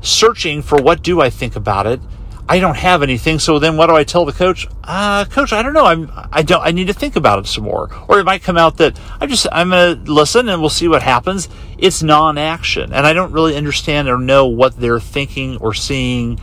searching 0.00 0.62
for 0.62 0.80
what 0.80 1.02
do 1.02 1.20
I 1.20 1.30
think 1.30 1.56
about 1.56 1.86
it. 1.86 2.00
I 2.48 2.58
don't 2.58 2.76
have 2.76 3.02
anything, 3.02 3.38
so 3.38 3.58
then 3.58 3.76
what 3.76 3.86
do 3.86 3.94
I 3.94 4.04
tell 4.04 4.24
the 4.24 4.32
coach? 4.32 4.66
Uh, 4.84 5.24
coach, 5.24 5.52
I 5.52 5.62
don't 5.62 5.72
know. 5.72 5.86
I'm, 5.86 6.10
I 6.32 6.42
don't, 6.42 6.60
I 6.60 6.72
need 6.72 6.88
to 6.88 6.92
think 6.92 7.16
about 7.16 7.38
it 7.38 7.46
some 7.46 7.64
more. 7.64 7.88
Or 8.08 8.18
it 8.18 8.24
might 8.24 8.42
come 8.42 8.58
out 8.58 8.76
that 8.76 8.98
I'm 9.20 9.28
just, 9.28 9.46
I'm 9.50 9.70
going 9.70 10.04
to 10.04 10.12
listen 10.12 10.48
and 10.48 10.60
we'll 10.60 10.68
see 10.68 10.88
what 10.88 11.02
happens. 11.02 11.48
It's 11.78 12.02
non-action. 12.02 12.92
And 12.92 13.06
I 13.06 13.12
don't 13.12 13.32
really 13.32 13.56
understand 13.56 14.08
or 14.08 14.18
know 14.18 14.46
what 14.46 14.76
they're 14.76 15.00
thinking 15.00 15.56
or 15.58 15.72
seeing 15.72 16.40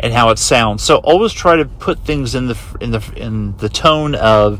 and 0.00 0.12
how 0.12 0.30
it 0.30 0.38
sounds. 0.38 0.82
So 0.82 0.96
always 0.96 1.32
try 1.32 1.56
to 1.56 1.64
put 1.64 2.04
things 2.04 2.34
in 2.34 2.46
the 2.46 2.58
in 2.80 2.90
the 2.90 3.12
in 3.16 3.56
the 3.56 3.68
tone 3.68 4.14
of 4.14 4.58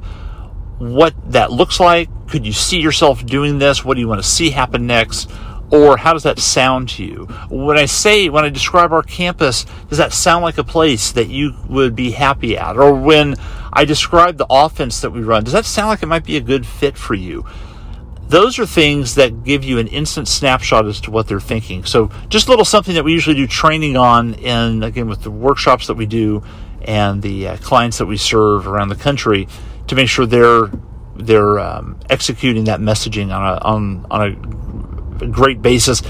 what 0.79 1.15
that 1.33 1.51
looks 1.53 1.81
like. 1.81 2.09
Could 2.29 2.47
you 2.47 2.53
see 2.53 2.81
yourself 2.81 3.25
doing 3.25 3.59
this? 3.59 3.85
What 3.85 3.95
do 3.95 4.01
you 4.01 4.09
want 4.09 4.23
to 4.23 4.29
see 4.29 4.51
happen 4.51 4.87
next? 4.87 5.31
Or 5.71 5.99
how 5.99 6.15
does 6.15 6.23
that 6.23 6.39
sound 6.39 6.89
to 6.91 7.05
you? 7.05 7.25
When 7.51 7.77
I 7.77 7.85
say, 7.85 8.31
when 8.31 8.45
I 8.45 8.49
describe 8.49 8.91
our 8.91 9.03
campus, 9.03 9.67
does 9.91 9.99
that 9.99 10.15
sound 10.15 10.43
like 10.43 10.57
a 10.57 10.65
place 10.65 11.13
that 11.13 11.29
you 11.29 11.55
would 11.69 11.95
be 11.95 12.13
happy 12.13 12.57
at? 12.57 12.79
Or 12.79 12.95
when 12.95 13.37
I 13.73 13.85
describe 13.85 14.39
the 14.39 14.47
offense 14.49 15.01
that 15.03 15.11
we 15.11 15.21
run. 15.21 15.45
Does 15.45 15.53
that 15.53 15.67
sound 15.67 15.89
like 15.89 16.03
it 16.03 16.07
might 16.07 16.25
be 16.25 16.37
a 16.37 16.41
good 16.41 16.67
fit 16.67 16.97
for 16.97 17.15
you? 17.15 17.45
Those 18.29 18.59
are 18.59 18.67
things 18.67 19.15
that 19.15 19.45
give 19.45 19.65
you 19.65 19.79
an 19.79 19.89
instant 19.89 20.29
snapshot 20.29 20.87
as 20.87 21.01
to 21.03 21.11
what 21.11 21.29
they're 21.29 21.41
thinking. 21.41 21.85
So, 21.85 22.11
just 22.29 22.47
a 22.47 22.51
little 22.51 22.65
something 22.65 22.95
that 22.95 23.05
we 23.05 23.13
usually 23.13 23.37
do 23.37 23.47
training 23.47 23.97
on, 23.97 24.35
and 24.37 24.85
again, 24.85 25.09
with 25.09 25.23
the 25.23 25.31
workshops 25.31 25.87
that 25.87 25.95
we 25.95 26.05
do 26.05 26.43
and 26.83 27.23
the 27.23 27.49
uh, 27.49 27.57
clients 27.59 27.99
that 27.99 28.07
we 28.07 28.17
serve 28.17 28.67
around 28.67 28.89
the 28.89 28.97
country 28.97 29.49
to 29.87 29.95
make 29.95 30.09
sure 30.09 30.27
they're 30.27 30.71
they're 31.17 31.59
um, 31.59 31.99
executing 32.09 32.65
that 32.65 32.81
messaging 32.81 33.35
on 33.35 33.43
a 33.43 33.59
on 33.65 34.07
on 34.11 35.19
a 35.21 35.27
great 35.27 35.61
basis 35.61 36.03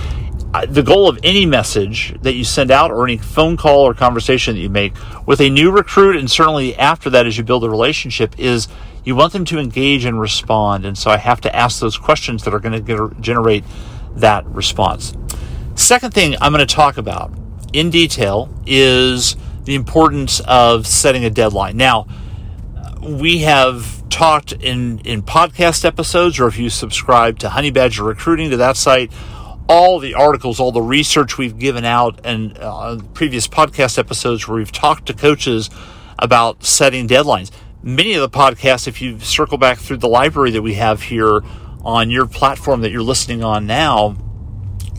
the 0.69 0.83
goal 0.83 1.09
of 1.09 1.19
any 1.23 1.45
message 1.45 2.17
that 2.23 2.35
you 2.35 2.43
send 2.43 2.71
out 2.71 2.91
or 2.91 3.05
any 3.05 3.19
phone 3.19 3.57
call 3.57 3.81
or 3.81 3.95
conversation 3.95 4.55
that 4.55 4.61
you 4.61 4.71
make 4.71 4.95
with 5.27 5.41
a 5.41 5.51
new 5.51 5.71
recruit 5.71 6.17
and 6.17 6.31
certainly 6.31 6.75
after 6.77 7.11
that 7.11 7.27
as 7.27 7.37
you 7.37 7.45
build 7.45 7.65
a 7.65 7.71
relationship 7.71 8.39
is 8.39 8.67
you 9.05 9.15
want 9.15 9.33
them 9.33 9.45
to 9.45 9.59
engage 9.59 10.05
and 10.05 10.19
respond. 10.19 10.85
And 10.85 10.97
so 10.97 11.11
i 11.11 11.19
have 11.19 11.41
to 11.43 11.55
ask 11.55 11.81
those 11.81 11.99
questions 11.99 12.45
that 12.45 12.55
are 12.55 12.61
going 12.61 12.85
to 12.85 13.15
generate 13.21 13.65
that 14.17 14.47
response. 14.47 15.15
Second 15.75 16.15
thing 16.15 16.35
i'm 16.41 16.53
going 16.53 16.67
to 16.67 16.75
talk 16.75 16.97
about 16.97 17.33
in 17.73 17.91
detail 17.91 18.49
is 18.67 19.37
the 19.65 19.75
importance 19.75 20.41
of 20.41 20.87
setting 20.87 21.25
a 21.27 21.31
deadline. 21.31 21.77
Now 21.77 22.07
we 23.03 23.39
have 23.39 24.09
talked 24.09 24.53
in 24.53 25.01
in 25.01 25.23
podcast 25.23 25.85
episodes 25.85 26.41
or 26.41 26.49
if 26.49 26.59
you 26.59 26.71
subscribe 26.71 27.39
to 27.39 27.51
honey 27.51 27.71
badger 27.71 28.03
recruiting 28.03 28.49
to 28.49 28.57
that 28.57 28.77
site 28.77 29.13
all 29.69 29.99
the 29.99 30.15
articles, 30.15 30.59
all 30.59 30.73
the 30.73 30.83
research 30.83 31.37
we've 31.37 31.59
given 31.59 31.85
out, 31.85 32.21
and 32.25 32.57
uh, 32.59 32.99
previous 33.15 33.47
podcast 33.47 33.99
episodes 33.99 34.49
where 34.49 34.57
we've 34.57 34.73
talked 34.73 35.07
to 35.07 35.15
coaches 35.15 35.69
about 36.19 36.65
setting 36.65 37.07
deadlines. 37.07 37.51
Many 37.83 38.15
of 38.15 38.23
the 38.23 38.37
podcasts, 38.37 38.89
if 38.89 39.01
you 39.01 39.21
circle 39.21 39.59
back 39.59 39.79
through 39.79 39.99
the 39.99 40.09
library 40.09 40.51
that 40.53 40.63
we 40.63 40.75
have 40.75 41.03
here 41.03 41.43
on 41.85 42.11
your 42.11 42.27
platform 42.27 42.81
that 42.81 42.91
you're 42.91 43.03
listening 43.03 43.45
on 43.45 43.67
now, 43.67 44.17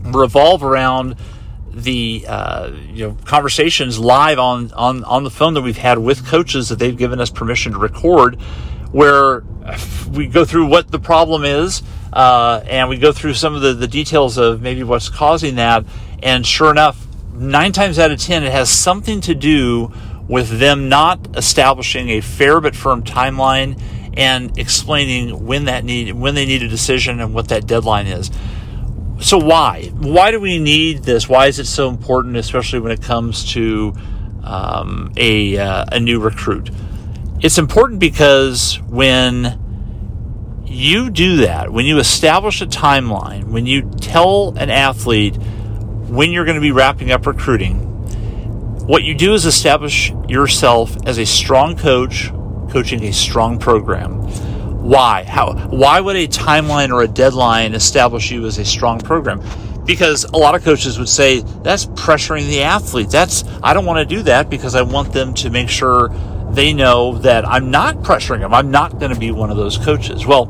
revolve 0.03 0.63
around 0.63 1.15
the 1.71 2.25
uh, 2.27 2.71
you 2.91 3.07
know 3.07 3.17
conversations 3.25 3.99
live 3.99 4.39
on, 4.39 4.71
on 4.73 5.03
on 5.03 5.23
the 5.23 5.29
phone 5.29 5.53
that 5.53 5.61
we've 5.61 5.77
had 5.77 5.97
with 5.97 6.25
coaches 6.25 6.69
that 6.69 6.79
they've 6.79 6.97
given 6.97 7.19
us 7.19 7.29
permission 7.29 7.73
to 7.73 7.77
record, 7.77 8.39
where 8.91 9.43
we 10.11 10.27
go 10.27 10.45
through 10.45 10.67
what 10.67 10.91
the 10.91 10.99
problem 10.99 11.45
is 11.45 11.83
uh, 12.11 12.63
and 12.67 12.89
we 12.89 12.97
go 12.97 13.11
through 13.11 13.33
some 13.33 13.55
of 13.55 13.61
the, 13.61 13.73
the 13.73 13.87
details 13.87 14.37
of 14.37 14.61
maybe 14.61 14.83
what's 14.83 15.09
causing 15.09 15.55
that. 15.55 15.85
And 16.23 16.45
sure 16.45 16.71
enough, 16.71 17.05
nine 17.33 17.71
times 17.71 17.99
out 17.99 18.11
of 18.11 18.19
ten, 18.19 18.43
it 18.43 18.51
has 18.51 18.69
something 18.69 19.21
to 19.21 19.35
do 19.35 19.91
with 20.27 20.59
them 20.59 20.89
not 20.89 21.37
establishing 21.37 22.09
a 22.09 22.21
fair 22.21 22.61
but 22.61 22.75
firm 22.75 23.03
timeline 23.03 23.81
and 24.15 24.57
explaining 24.57 25.45
when 25.45 25.65
that 25.65 25.83
need 25.83 26.13
when 26.13 26.35
they 26.35 26.45
need 26.45 26.61
a 26.61 26.67
decision 26.67 27.19
and 27.19 27.33
what 27.33 27.47
that 27.49 27.65
deadline 27.65 28.07
is. 28.07 28.29
So 29.21 29.37
why? 29.37 29.91
Why 29.97 30.31
do 30.31 30.39
we 30.39 30.59
need 30.59 31.03
this? 31.03 31.27
Why 31.27 31.47
is 31.47 31.59
it 31.59 31.65
so 31.65 31.89
important, 31.89 32.37
especially 32.37 32.79
when 32.79 32.91
it 32.91 33.01
comes 33.01 33.51
to 33.53 33.93
um, 34.43 35.11
a 35.17 35.57
uh, 35.57 35.85
a 35.91 35.99
new 35.99 36.19
recruit? 36.19 36.69
It's 37.41 37.57
important 37.57 38.01
because 38.01 38.81
when 38.87 39.57
you 40.65 41.09
do 41.09 41.37
that, 41.37 41.71
when 41.71 41.85
you 41.85 41.97
establish 41.97 42.61
a 42.61 42.65
timeline, 42.65 43.45
when 43.45 43.65
you 43.65 43.89
tell 44.01 44.53
an 44.57 44.69
athlete 44.69 45.37
when 45.37 46.31
you're 46.31 46.43
going 46.43 46.55
to 46.55 46.61
be 46.61 46.71
wrapping 46.71 47.11
up 47.11 47.25
recruiting, 47.25 47.79
what 48.87 49.03
you 49.03 49.15
do 49.15 49.33
is 49.35 49.45
establish 49.45 50.11
yourself 50.27 50.97
as 51.05 51.17
a 51.17 51.25
strong 51.25 51.77
coach 51.77 52.29
coaching 52.71 53.05
a 53.05 53.13
strong 53.13 53.57
program. 53.57 54.15
Why? 54.83 55.23
How 55.23 55.53
why 55.69 56.01
would 56.01 56.17
a 56.17 56.27
timeline 56.27 56.91
or 56.91 57.03
a 57.03 57.07
deadline 57.07 57.73
establish 57.73 58.31
you 58.31 58.45
as 58.47 58.57
a 58.57 58.65
strong 58.65 58.99
program? 58.99 59.41
Because 59.85 60.25
a 60.25 60.37
lot 60.37 60.55
of 60.55 60.63
coaches 60.63 60.99
would 60.99 61.09
say 61.09 61.39
that's 61.63 61.85
pressuring 61.85 62.47
the 62.47 62.63
athlete. 62.63 63.09
That's 63.09 63.45
I 63.63 63.73
don't 63.73 63.85
want 63.85 64.07
to 64.07 64.15
do 64.15 64.23
that 64.23 64.49
because 64.49 64.75
I 64.75 64.81
want 64.81 65.13
them 65.13 65.33
to 65.35 65.49
make 65.49 65.69
sure 65.69 66.09
they 66.53 66.73
know 66.73 67.17
that 67.19 67.47
I'm 67.47 67.71
not 67.71 67.97
pressuring 67.97 68.39
them. 68.39 68.53
I'm 68.53 68.71
not 68.71 68.99
going 68.99 69.13
to 69.13 69.19
be 69.19 69.31
one 69.31 69.51
of 69.51 69.57
those 69.57 69.77
coaches. 69.77 70.25
Well, 70.25 70.45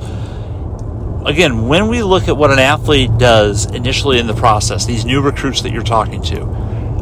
again, 1.26 1.68
when 1.68 1.88
we 1.88 2.02
look 2.04 2.28
at 2.28 2.38
what 2.38 2.52
an 2.52 2.60
athlete 2.60 3.18
does 3.18 3.66
initially 3.66 4.20
in 4.20 4.28
the 4.28 4.34
process, 4.34 4.86
these 4.86 5.06
new 5.06 5.22
recruits 5.22 5.62
that 5.62 5.72
you're 5.72 5.84
talking 5.84 6.22
to, 6.24 6.46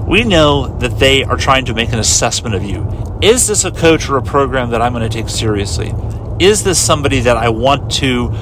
we 0.08 0.24
know 0.24 0.78
that 0.80 1.00
they 1.00 1.24
are 1.24 1.38
trying 1.38 1.66
to 1.66 1.74
make 1.74 1.92
an 1.92 2.00
assessment 2.00 2.56
of 2.56 2.64
you. 2.64 2.88
Is 3.22 3.48
this 3.48 3.66
a 3.66 3.72
coach 3.72 4.10
or 4.10 4.18
a 4.18 4.22
program 4.22 4.72
that 4.72 4.82
I'm 4.82 4.94
going 4.94 5.08
to 5.08 5.16
take 5.16 5.30
seriously? 5.30 5.94
Is 6.40 6.64
this 6.64 6.80
somebody 6.80 7.20
that 7.22 7.36
I 7.36 7.50
want 7.50 7.92
to 7.94 8.34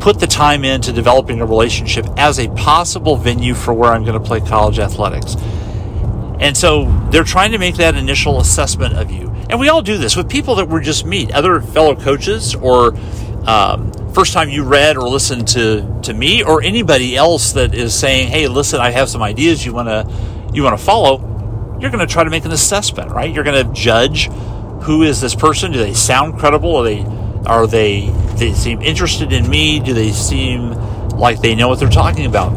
put 0.00 0.20
the 0.20 0.26
time 0.26 0.64
into 0.64 0.92
developing 0.92 1.40
a 1.40 1.46
relationship 1.46 2.06
as 2.16 2.38
a 2.38 2.48
possible 2.50 3.16
venue 3.16 3.54
for 3.54 3.72
where 3.72 3.92
I'm 3.92 4.04
going 4.04 4.20
to 4.20 4.24
play 4.24 4.40
college 4.40 4.78
athletics? 4.78 5.36
And 6.38 6.56
so 6.56 6.84
they're 7.10 7.24
trying 7.24 7.52
to 7.52 7.58
make 7.58 7.76
that 7.76 7.94
initial 7.94 8.40
assessment 8.40 8.94
of 8.94 9.10
you. 9.10 9.34
And 9.48 9.60
we 9.60 9.68
all 9.68 9.82
do 9.82 9.96
this 9.98 10.16
with 10.16 10.28
people 10.28 10.56
that 10.56 10.68
we 10.68 10.80
just 10.80 11.06
meet, 11.06 11.32
other 11.32 11.60
fellow 11.60 11.94
coaches, 11.94 12.54
or 12.54 12.96
um, 13.46 13.92
first 14.12 14.32
time 14.32 14.48
you 14.48 14.64
read 14.64 14.96
or 14.96 15.08
listened 15.08 15.46
to, 15.48 16.00
to 16.02 16.12
me, 16.12 16.42
or 16.42 16.62
anybody 16.62 17.16
else 17.16 17.52
that 17.52 17.74
is 17.74 17.94
saying, 17.94 18.28
"Hey, 18.28 18.48
listen, 18.48 18.80
I 18.80 18.90
have 18.90 19.08
some 19.08 19.22
ideas 19.22 19.64
you 19.64 19.72
want 19.72 19.88
to 19.88 20.52
you 20.52 20.62
want 20.62 20.78
to 20.78 20.84
follow." 20.84 21.34
You're 21.80 21.90
going 21.90 22.06
to 22.06 22.12
try 22.12 22.24
to 22.24 22.30
make 22.30 22.44
an 22.46 22.52
assessment, 22.52 23.10
right? 23.10 23.32
You're 23.32 23.44
going 23.44 23.66
to 23.66 23.72
judge 23.72 24.30
who 24.82 25.02
is 25.02 25.20
this 25.20 25.34
person. 25.34 25.72
Do 25.72 25.78
they 25.78 25.92
sound 25.92 26.38
credible? 26.38 26.76
Are 26.76 26.84
they 26.84 27.04
are 27.46 27.66
they 27.66 28.08
they 28.36 28.52
seem 28.52 28.82
interested 28.82 29.32
in 29.32 29.48
me? 29.48 29.78
Do 29.78 29.94
they 29.94 30.10
seem 30.10 30.70
like 31.10 31.40
they 31.40 31.54
know 31.54 31.68
what 31.68 31.78
they're 31.78 31.88
talking 31.88 32.26
about? 32.26 32.52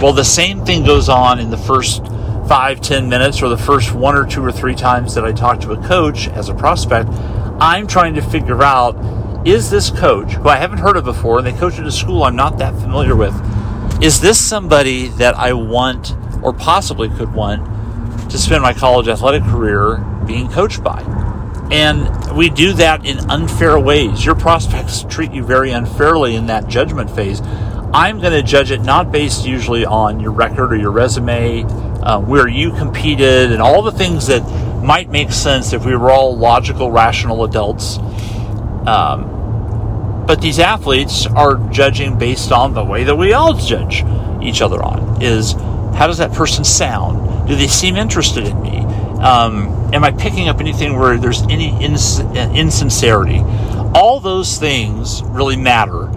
Well, 0.00 0.12
the 0.12 0.24
same 0.24 0.64
thing 0.64 0.84
goes 0.84 1.08
on 1.08 1.38
in 1.38 1.50
the 1.50 1.56
first 1.56 2.04
five, 2.52 2.82
ten 2.82 3.08
minutes, 3.08 3.40
or 3.40 3.48
the 3.48 3.56
first 3.56 3.94
one 3.94 4.14
or 4.14 4.26
two 4.26 4.44
or 4.44 4.52
three 4.52 4.74
times 4.74 5.14
that 5.14 5.24
I 5.24 5.32
talk 5.32 5.58
to 5.60 5.72
a 5.72 5.82
coach 5.88 6.28
as 6.28 6.50
a 6.50 6.54
prospect, 6.54 7.08
I'm 7.58 7.86
trying 7.86 8.12
to 8.16 8.20
figure 8.20 8.62
out 8.62 8.94
is 9.46 9.70
this 9.70 9.88
coach, 9.88 10.32
who 10.32 10.50
I 10.50 10.56
haven't 10.56 10.76
heard 10.76 10.98
of 10.98 11.04
before, 11.04 11.38
and 11.38 11.46
they 11.46 11.54
coach 11.54 11.78
at 11.78 11.86
a 11.86 11.90
school 11.90 12.24
I'm 12.24 12.36
not 12.36 12.58
that 12.58 12.74
familiar 12.74 13.16
with, 13.16 13.34
is 14.02 14.20
this 14.20 14.38
somebody 14.38 15.08
that 15.08 15.34
I 15.34 15.54
want 15.54 16.14
or 16.42 16.52
possibly 16.52 17.08
could 17.08 17.32
want 17.32 17.64
to 18.30 18.36
spend 18.36 18.62
my 18.62 18.74
college 18.74 19.08
athletic 19.08 19.44
career 19.44 19.96
being 20.26 20.50
coached 20.50 20.84
by? 20.84 21.00
And 21.70 22.36
we 22.36 22.50
do 22.50 22.74
that 22.74 23.06
in 23.06 23.30
unfair 23.30 23.80
ways. 23.80 24.26
Your 24.26 24.34
prospects 24.34 25.06
treat 25.08 25.32
you 25.32 25.42
very 25.42 25.70
unfairly 25.70 26.34
in 26.34 26.44
that 26.48 26.68
judgment 26.68 27.10
phase. 27.10 27.40
I'm 27.94 28.20
going 28.20 28.34
to 28.34 28.42
judge 28.42 28.70
it 28.70 28.82
not 28.82 29.10
based 29.10 29.46
usually 29.46 29.86
on 29.86 30.20
your 30.20 30.32
record 30.32 30.74
or 30.74 30.76
your 30.76 30.90
resume 30.90 31.64
uh, 32.02 32.20
where 32.20 32.48
you 32.48 32.72
competed, 32.72 33.52
and 33.52 33.62
all 33.62 33.82
the 33.82 33.92
things 33.92 34.26
that 34.26 34.42
might 34.82 35.08
make 35.10 35.30
sense 35.30 35.72
if 35.72 35.84
we 35.84 35.94
were 35.96 36.10
all 36.10 36.36
logical, 36.36 36.90
rational 36.90 37.44
adults. 37.44 37.98
Um, 38.86 40.24
but 40.26 40.40
these 40.40 40.58
athletes 40.58 41.26
are 41.26 41.56
judging 41.70 42.18
based 42.18 42.52
on 42.52 42.74
the 42.74 42.84
way 42.84 43.04
that 43.04 43.16
we 43.16 43.32
all 43.32 43.54
judge 43.54 44.04
each 44.42 44.62
other 44.62 44.82
on 44.82 45.22
is 45.22 45.52
how 45.94 46.06
does 46.06 46.18
that 46.18 46.32
person 46.32 46.64
sound? 46.64 47.48
Do 47.48 47.54
they 47.54 47.68
seem 47.68 47.96
interested 47.96 48.44
in 48.44 48.60
me? 48.60 48.78
Um, 49.22 49.68
am 49.92 50.04
I 50.04 50.10
picking 50.10 50.48
up 50.48 50.58
anything 50.60 50.98
where 50.98 51.16
there's 51.18 51.42
any 51.42 51.68
ins- 51.82 52.20
insincerity? 52.20 53.38
All 53.94 54.20
those 54.20 54.58
things 54.58 55.22
really 55.24 55.56
matter 55.56 56.10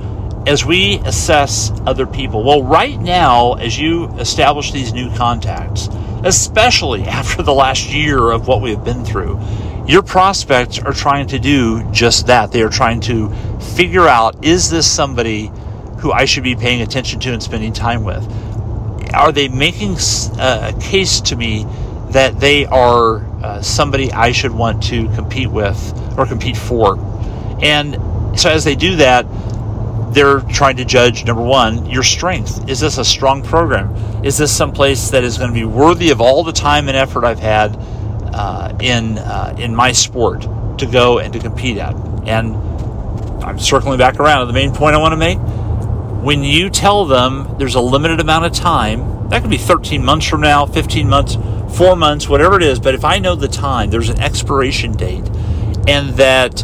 as 0.47 0.63
we 0.63 0.99
assess 1.05 1.71
other 1.85 2.05
people? 2.05 2.43
Well, 2.43 2.63
right 2.63 2.99
now, 2.99 3.53
as 3.53 3.77
you 3.79 4.07
establish 4.17 4.71
these 4.71 4.93
new 4.93 5.13
contacts, 5.15 5.89
especially 6.23 7.03
after 7.05 7.43
the 7.43 7.53
last 7.53 7.91
year 7.91 8.31
of 8.31 8.47
what 8.47 8.61
we 8.61 8.71
have 8.71 8.83
been 8.83 9.03
through, 9.05 9.39
your 9.87 10.01
prospects 10.01 10.79
are 10.79 10.93
trying 10.93 11.27
to 11.27 11.39
do 11.39 11.83
just 11.91 12.27
that. 12.27 12.51
They 12.51 12.63
are 12.63 12.69
trying 12.69 13.01
to 13.01 13.29
figure 13.59 14.07
out 14.07 14.43
is 14.43 14.69
this 14.69 14.91
somebody 14.91 15.51
who 15.99 16.11
I 16.11 16.25
should 16.25 16.43
be 16.43 16.55
paying 16.55 16.81
attention 16.81 17.19
to 17.21 17.33
and 17.33 17.41
spending 17.41 17.73
time 17.73 18.03
with? 18.03 18.23
Are 19.13 19.31
they 19.31 19.47
making 19.47 19.97
a 20.39 20.73
case 20.81 21.21
to 21.21 21.35
me 21.35 21.65
that 22.09 22.39
they 22.39 22.65
are 22.65 23.17
uh, 23.43 23.61
somebody 23.61 24.11
I 24.11 24.31
should 24.31 24.51
want 24.51 24.83
to 24.83 25.07
compete 25.09 25.49
with 25.49 25.77
or 26.17 26.25
compete 26.25 26.57
for? 26.57 26.97
And 27.61 27.95
so 28.39 28.49
as 28.49 28.63
they 28.63 28.75
do 28.75 28.97
that, 28.97 29.25
they're 30.15 30.39
trying 30.39 30.77
to 30.77 30.85
judge 30.85 31.25
number 31.25 31.43
one 31.43 31.85
your 31.85 32.01
strength. 32.01 32.67
Is 32.69 32.79
this 32.79 32.97
a 32.97 33.05
strong 33.05 33.43
program? 33.43 33.93
Is 34.25 34.37
this 34.37 34.55
someplace 34.55 35.09
that 35.09 35.23
is 35.23 35.37
going 35.37 35.49
to 35.49 35.53
be 35.53 35.65
worthy 35.65 36.09
of 36.09 36.21
all 36.21 36.43
the 36.43 36.53
time 36.53 36.87
and 36.87 36.97
effort 36.97 37.25
i've 37.25 37.39
had 37.39 37.75
uh, 38.33 38.75
in 38.79 39.17
uh, 39.17 39.55
in 39.59 39.75
my 39.75 39.91
sport 39.91 40.41
to 40.79 40.85
go 40.85 41.19
and 41.19 41.33
to 41.33 41.39
compete 41.39 41.77
at? 41.77 41.93
And 42.25 42.55
i'm 43.43 43.59
circling 43.59 43.99
back 43.99 44.19
around 44.19 44.39
to 44.39 44.45
the 44.47 44.53
main 44.53 44.73
point 44.73 44.95
i 44.95 44.97
want 44.97 45.11
to 45.11 45.17
make. 45.17 45.37
When 46.23 46.43
you 46.43 46.69
tell 46.69 47.05
them 47.05 47.55
there's 47.59 47.75
a 47.75 47.81
limited 47.81 48.19
amount 48.19 48.45
of 48.45 48.53
time 48.53 49.29
that 49.29 49.41
could 49.41 49.51
be 49.51 49.57
13 49.57 50.03
months 50.03 50.27
from 50.27 50.41
now 50.41 50.65
15 50.65 51.09
months 51.09 51.35
4 51.77 51.95
months 51.95 52.29
whatever 52.29 52.55
it 52.55 52.63
is 52.63 52.79
but 52.79 52.95
if 52.95 53.03
i 53.03 53.19
know 53.19 53.35
the 53.35 53.47
time 53.47 53.89
there's 53.89 54.09
an 54.09 54.19
expiration 54.19 54.91
date 54.93 55.27
and 55.87 56.11
that 56.11 56.63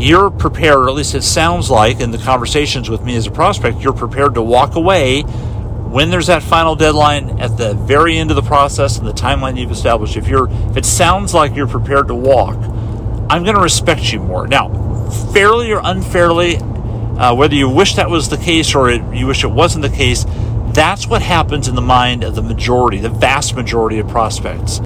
you're 0.00 0.30
prepared, 0.30 0.78
or 0.78 0.88
at 0.88 0.94
least 0.94 1.14
it 1.14 1.22
sounds 1.22 1.70
like 1.70 2.00
in 2.00 2.10
the 2.10 2.18
conversations 2.18 2.88
with 2.88 3.02
me 3.04 3.16
as 3.16 3.26
a 3.26 3.30
prospect, 3.30 3.80
you're 3.80 3.92
prepared 3.92 4.34
to 4.34 4.42
walk 4.42 4.74
away 4.74 5.22
when 5.22 6.08
there's 6.08 6.28
that 6.28 6.42
final 6.42 6.74
deadline 6.74 7.38
at 7.38 7.56
the 7.58 7.74
very 7.74 8.16
end 8.16 8.30
of 8.30 8.36
the 8.36 8.42
process 8.42 8.96
and 8.96 9.06
the 9.06 9.12
timeline 9.12 9.58
you've 9.58 9.70
established. 9.70 10.16
If 10.16 10.26
you're, 10.26 10.48
if 10.70 10.76
it 10.78 10.86
sounds 10.86 11.34
like 11.34 11.54
you're 11.54 11.66
prepared 11.66 12.08
to 12.08 12.14
walk, 12.14 12.56
I'm 13.28 13.44
going 13.44 13.56
to 13.56 13.60
respect 13.60 14.12
you 14.12 14.20
more. 14.20 14.46
Now, 14.46 14.72
fairly 15.34 15.70
or 15.70 15.80
unfairly, 15.84 16.56
uh, 16.56 17.34
whether 17.34 17.54
you 17.54 17.68
wish 17.68 17.96
that 17.96 18.08
was 18.08 18.30
the 18.30 18.38
case 18.38 18.74
or 18.74 18.88
it, 18.88 19.02
you 19.12 19.26
wish 19.26 19.44
it 19.44 19.50
wasn't 19.50 19.82
the 19.82 19.90
case, 19.90 20.24
that's 20.72 21.06
what 21.06 21.20
happens 21.20 21.68
in 21.68 21.74
the 21.74 21.82
mind 21.82 22.24
of 22.24 22.34
the 22.34 22.42
majority, 22.42 22.98
the 22.98 23.10
vast 23.10 23.54
majority 23.54 23.98
of 23.98 24.08
prospects. 24.08 24.80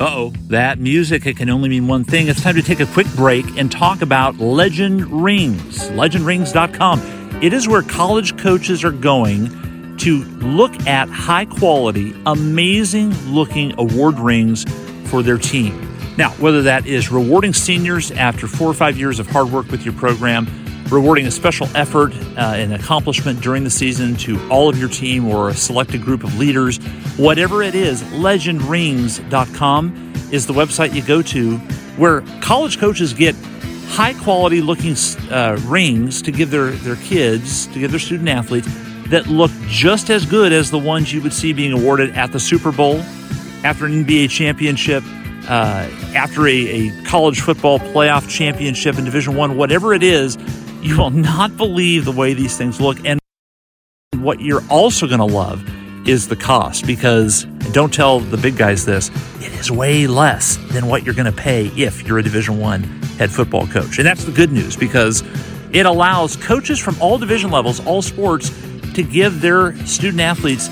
Oh, 0.00 0.32
that 0.48 0.78
music, 0.78 1.26
it 1.26 1.36
can 1.36 1.50
only 1.50 1.68
mean 1.68 1.86
one 1.86 2.04
thing. 2.04 2.28
It's 2.28 2.42
time 2.42 2.54
to 2.54 2.62
take 2.62 2.80
a 2.80 2.86
quick 2.86 3.06
break 3.14 3.44
and 3.56 3.70
talk 3.70 4.02
about 4.02 4.38
Legend 4.38 5.06
Rings, 5.24 5.88
legendrings.com. 5.90 7.40
It 7.42 7.52
is 7.52 7.68
where 7.68 7.82
college 7.82 8.36
coaches 8.38 8.84
are 8.84 8.92
going 8.92 9.96
to 9.98 10.24
look 10.40 10.74
at 10.86 11.08
high 11.08 11.44
quality, 11.44 12.14
amazing 12.26 13.10
looking 13.26 13.78
award 13.78 14.18
rings 14.18 14.64
for 15.08 15.22
their 15.22 15.38
team. 15.38 15.84
Now, 16.16 16.30
whether 16.32 16.62
that 16.62 16.86
is 16.86 17.10
rewarding 17.10 17.52
seniors 17.52 18.10
after 18.10 18.46
four 18.46 18.68
or 18.68 18.74
five 18.74 18.98
years 18.98 19.18
of 19.18 19.28
hard 19.28 19.50
work 19.52 19.70
with 19.70 19.84
your 19.84 19.94
program, 19.94 20.46
rewarding 20.90 21.26
a 21.26 21.30
special 21.30 21.68
effort 21.74 22.14
uh, 22.14 22.54
and 22.56 22.74
accomplishment 22.74 23.40
during 23.40 23.64
the 23.64 23.70
season 23.70 24.16
to 24.16 24.48
all 24.48 24.68
of 24.68 24.78
your 24.78 24.88
team 24.88 25.26
or 25.26 25.48
a 25.48 25.54
selected 25.54 26.02
group 26.02 26.24
of 26.24 26.38
leaders. 26.38 26.78
Whatever 27.16 27.62
it 27.62 27.74
is, 27.74 28.02
legendrings.com 28.04 30.12
is 30.32 30.46
the 30.46 30.52
website 30.52 30.94
you 30.94 31.02
go 31.02 31.22
to 31.22 31.56
where 31.96 32.20
college 32.40 32.78
coaches 32.78 33.12
get 33.12 33.34
high 33.88 34.14
quality 34.14 34.60
looking 34.60 34.94
uh, 35.30 35.58
rings 35.64 36.22
to 36.22 36.30
give 36.30 36.50
their, 36.50 36.70
their 36.70 36.96
kids, 36.96 37.66
to 37.68 37.78
give 37.78 37.90
their 37.90 38.00
student 38.00 38.28
athletes 38.28 38.68
that 39.08 39.26
look 39.26 39.50
just 39.66 40.10
as 40.10 40.26
good 40.26 40.52
as 40.52 40.70
the 40.70 40.78
ones 40.78 41.12
you 41.12 41.22
would 41.22 41.32
see 41.32 41.52
being 41.52 41.72
awarded 41.72 42.14
at 42.14 42.30
the 42.30 42.38
Super 42.38 42.70
Bowl, 42.70 43.00
after 43.64 43.86
an 43.86 44.04
NBA 44.04 44.30
championship, 44.30 45.02
uh, 45.48 45.88
after 46.14 46.46
a, 46.46 46.52
a, 46.52 47.02
college 47.04 47.40
football 47.40 47.78
playoff 47.78 48.28
championship 48.28 48.98
in 48.98 49.04
Division 49.04 49.34
One, 49.34 49.56
whatever 49.56 49.94
it 49.94 50.02
is, 50.02 50.36
you 50.88 50.96
will 50.96 51.10
not 51.10 51.54
believe 51.58 52.06
the 52.06 52.12
way 52.12 52.32
these 52.32 52.56
things 52.56 52.80
look. 52.80 52.96
And 53.04 53.20
what 54.16 54.40
you're 54.40 54.64
also 54.70 55.06
going 55.06 55.18
to 55.18 55.26
love 55.26 55.62
is 56.08 56.28
the 56.28 56.36
cost 56.36 56.86
because 56.86 57.44
don't 57.72 57.92
tell 57.92 58.20
the 58.20 58.38
big 58.38 58.56
guys 58.56 58.86
this 58.86 59.10
it 59.40 59.52
is 59.52 59.70
way 59.70 60.06
less 60.06 60.56
than 60.72 60.86
what 60.86 61.04
you're 61.04 61.14
going 61.14 61.30
to 61.30 61.32
pay 61.32 61.66
if 61.76 62.06
you're 62.06 62.16
a 62.16 62.22
division 62.22 62.58
1 62.58 62.82
head 63.18 63.30
football 63.30 63.66
coach 63.66 63.98
and 63.98 64.06
that's 64.06 64.24
the 64.24 64.32
good 64.32 64.50
news 64.50 64.74
because 64.74 65.22
it 65.72 65.84
allows 65.84 66.36
coaches 66.36 66.78
from 66.78 66.96
all 67.02 67.18
division 67.18 67.50
levels 67.50 67.84
all 67.84 68.00
sports 68.00 68.48
to 68.94 69.02
give 69.02 69.42
their 69.42 69.76
student 69.84 70.22
athletes 70.22 70.68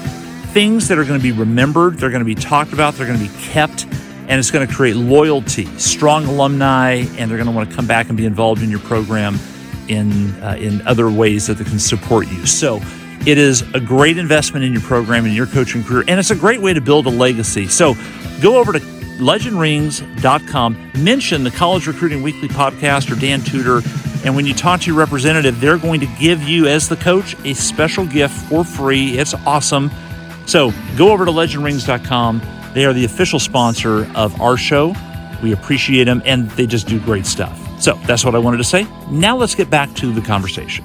things 0.54 0.88
that 0.88 0.96
are 0.96 1.04
going 1.04 1.20
to 1.20 1.22
be 1.22 1.32
remembered 1.32 1.98
they're 1.98 2.08
going 2.08 2.20
to 2.20 2.24
be 2.24 2.34
talked 2.34 2.72
about 2.72 2.94
they're 2.94 3.06
going 3.06 3.18
to 3.18 3.24
be 3.26 3.38
kept 3.42 3.84
and 3.84 4.38
it's 4.38 4.50
going 4.50 4.66
to 4.66 4.72
create 4.72 4.96
loyalty 4.96 5.66
strong 5.78 6.24
alumni 6.24 7.04
and 7.18 7.30
they're 7.30 7.36
going 7.36 7.44
to 7.44 7.52
want 7.52 7.68
to 7.68 7.76
come 7.76 7.86
back 7.86 8.08
and 8.08 8.16
be 8.16 8.24
involved 8.24 8.62
in 8.62 8.70
your 8.70 8.80
program 8.80 9.38
in 9.88 10.30
uh, 10.42 10.56
in 10.58 10.86
other 10.86 11.10
ways 11.10 11.46
that 11.46 11.54
they 11.54 11.64
can 11.64 11.78
support 11.78 12.28
you. 12.28 12.46
So 12.46 12.80
it 13.26 13.38
is 13.38 13.62
a 13.74 13.80
great 13.80 14.18
investment 14.18 14.64
in 14.64 14.72
your 14.72 14.82
program 14.82 15.24
and 15.24 15.34
your 15.34 15.46
coaching 15.46 15.82
career, 15.82 16.04
and 16.08 16.20
it's 16.20 16.30
a 16.30 16.36
great 16.36 16.60
way 16.60 16.74
to 16.74 16.80
build 16.80 17.06
a 17.06 17.10
legacy. 17.10 17.66
So 17.66 17.94
go 18.40 18.58
over 18.58 18.72
to 18.72 18.80
legendrings.com, 18.80 20.92
mention 20.98 21.42
the 21.42 21.50
College 21.50 21.86
Recruiting 21.86 22.22
Weekly 22.22 22.48
podcast 22.48 23.10
or 23.10 23.18
Dan 23.18 23.40
Tudor, 23.40 23.80
and 24.24 24.34
when 24.34 24.46
you 24.46 24.54
talk 24.54 24.80
to 24.80 24.86
your 24.88 24.96
representative, 24.96 25.60
they're 25.60 25.78
going 25.78 26.00
to 26.00 26.06
give 26.18 26.42
you, 26.42 26.66
as 26.66 26.88
the 26.88 26.96
coach, 26.96 27.36
a 27.44 27.54
special 27.54 28.06
gift 28.06 28.34
for 28.48 28.64
free. 28.64 29.18
It's 29.18 29.34
awesome. 29.46 29.90
So 30.46 30.72
go 30.96 31.12
over 31.12 31.24
to 31.24 31.30
legendrings.com. 31.30 32.42
They 32.74 32.84
are 32.84 32.92
the 32.92 33.04
official 33.04 33.38
sponsor 33.38 34.10
of 34.14 34.40
our 34.40 34.56
show. 34.56 34.94
We 35.42 35.52
appreciate 35.52 36.04
them, 36.04 36.22
and 36.24 36.50
they 36.50 36.66
just 36.66 36.88
do 36.88 36.98
great 37.00 37.26
stuff. 37.26 37.65
So 37.78 37.94
that's 38.06 38.24
what 38.24 38.34
I 38.34 38.38
wanted 38.38 38.58
to 38.58 38.64
say. 38.64 38.86
Now 39.10 39.36
let's 39.36 39.54
get 39.54 39.70
back 39.70 39.94
to 39.96 40.12
the 40.12 40.20
conversation. 40.20 40.84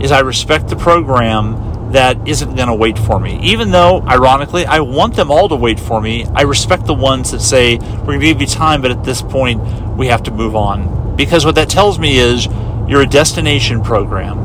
Is 0.00 0.10
I 0.10 0.20
respect 0.20 0.68
the 0.68 0.76
program 0.76 1.92
that 1.92 2.26
isn't 2.26 2.54
going 2.54 2.68
to 2.68 2.74
wait 2.74 2.98
for 2.98 3.20
me. 3.20 3.38
Even 3.42 3.70
though, 3.70 4.00
ironically, 4.02 4.64
I 4.64 4.80
want 4.80 5.14
them 5.14 5.30
all 5.30 5.48
to 5.48 5.56
wait 5.56 5.78
for 5.78 6.00
me, 6.00 6.24
I 6.34 6.42
respect 6.42 6.86
the 6.86 6.94
ones 6.94 7.30
that 7.30 7.40
say, 7.40 7.76
we're 7.76 8.04
going 8.04 8.20
to 8.20 8.26
give 8.26 8.40
you 8.40 8.46
time, 8.46 8.82
but 8.82 8.90
at 8.90 9.04
this 9.04 9.22
point, 9.22 9.60
we 9.96 10.06
have 10.08 10.22
to 10.24 10.30
move 10.30 10.56
on. 10.56 11.16
Because 11.16 11.44
what 11.44 11.54
that 11.56 11.68
tells 11.68 11.98
me 11.98 12.18
is 12.18 12.48
you're 12.88 13.02
a 13.02 13.06
destination 13.06 13.82
program. 13.82 14.38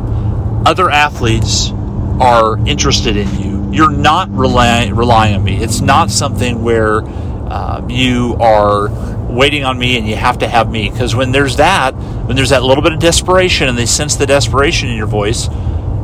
Other 0.68 0.90
athletes 0.90 1.72
are 2.20 2.58
interested 2.68 3.16
in 3.16 3.34
you. 3.40 3.72
You're 3.72 3.92
not 3.92 4.30
relying, 4.30 4.94
relying 4.96 5.36
on 5.36 5.44
me. 5.44 5.64
It's 5.64 5.82
not 5.82 6.12
something 6.12 6.64
where 6.64 7.04
uh, 7.04 7.86
you 7.88 8.36
are 8.42 8.90
waiting 9.28 9.64
on 9.64 9.78
me 9.78 9.98
and 9.98 10.08
you 10.08 10.16
have 10.16 10.40
to 10.40 10.48
have 10.48 10.70
me. 10.70 10.90
Because 10.90 11.16
when 11.16 11.32
there's 11.32 11.58
that 11.58 11.94
when 12.28 12.36
there's 12.36 12.50
that 12.50 12.64
little 12.64 12.84
bit 12.84 12.94
of 12.94 13.00
desperation 13.00 13.68
and 13.68 13.78
they 13.78 13.86
sense 13.86 14.16
the 14.16 14.26
desperation 14.26 14.90
in 14.90 14.98
your 14.98 15.08
voice 15.08 15.50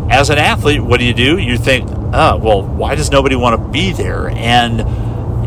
as 0.10 0.30
an 0.30 0.38
athlete 0.38 0.82
what 0.82 1.00
do 1.00 1.06
you 1.06 1.14
do? 1.14 1.38
You 1.38 1.58
think 1.58 1.90
oh 2.14 2.38
well 2.38 2.64
why 2.64 2.96
does 2.96 3.12
nobody 3.12 3.36
want 3.36 3.62
to 3.62 3.68
be 3.70 3.92
there? 3.92 4.30
And 4.30 4.82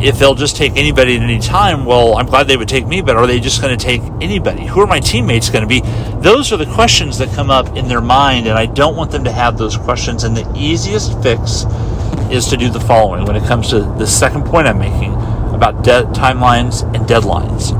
if 0.02 0.18
they'll 0.18 0.34
just 0.34 0.56
take 0.56 0.76
anybody 0.76 1.16
at 1.16 1.22
any 1.22 1.38
time 1.38 1.86
well 1.86 2.18
i'm 2.18 2.26
glad 2.26 2.46
they 2.46 2.58
would 2.58 2.68
take 2.68 2.86
me 2.86 3.00
but 3.00 3.16
are 3.16 3.26
they 3.26 3.40
just 3.40 3.62
going 3.62 3.76
to 3.76 3.82
take 3.82 4.02
anybody? 4.20 4.66
Who 4.66 4.80
are 4.80 4.86
my 4.86 5.00
teammates 5.00 5.48
going 5.48 5.62
to 5.62 5.68
be? 5.68 5.80
Those 6.20 6.52
are 6.52 6.58
the 6.58 6.66
questions 6.66 7.16
that 7.18 7.34
come 7.34 7.50
up 7.50 7.76
in 7.76 7.88
their 7.88 8.02
mind 8.02 8.46
and 8.46 8.58
i 8.58 8.66
don't 8.66 8.96
want 8.96 9.10
them 9.10 9.24
to 9.24 9.32
have 9.32 9.56
those 9.56 9.76
questions. 9.76 10.24
And 10.24 10.36
the 10.36 10.50
easiest 10.54 11.20
fix 11.22 11.64
is 12.30 12.46
to 12.48 12.56
do 12.56 12.68
the 12.68 12.80
following 12.80 13.24
when 13.24 13.36
it 13.36 13.44
comes 13.44 13.70
to 13.70 13.80
the 13.80 14.06
second 14.06 14.44
point 14.44 14.66
i'm 14.66 14.78
making 14.78 15.15
about 15.56 15.82
de- 15.82 16.04
timelines 16.12 16.82
and 16.94 17.06
deadlines. 17.06 17.72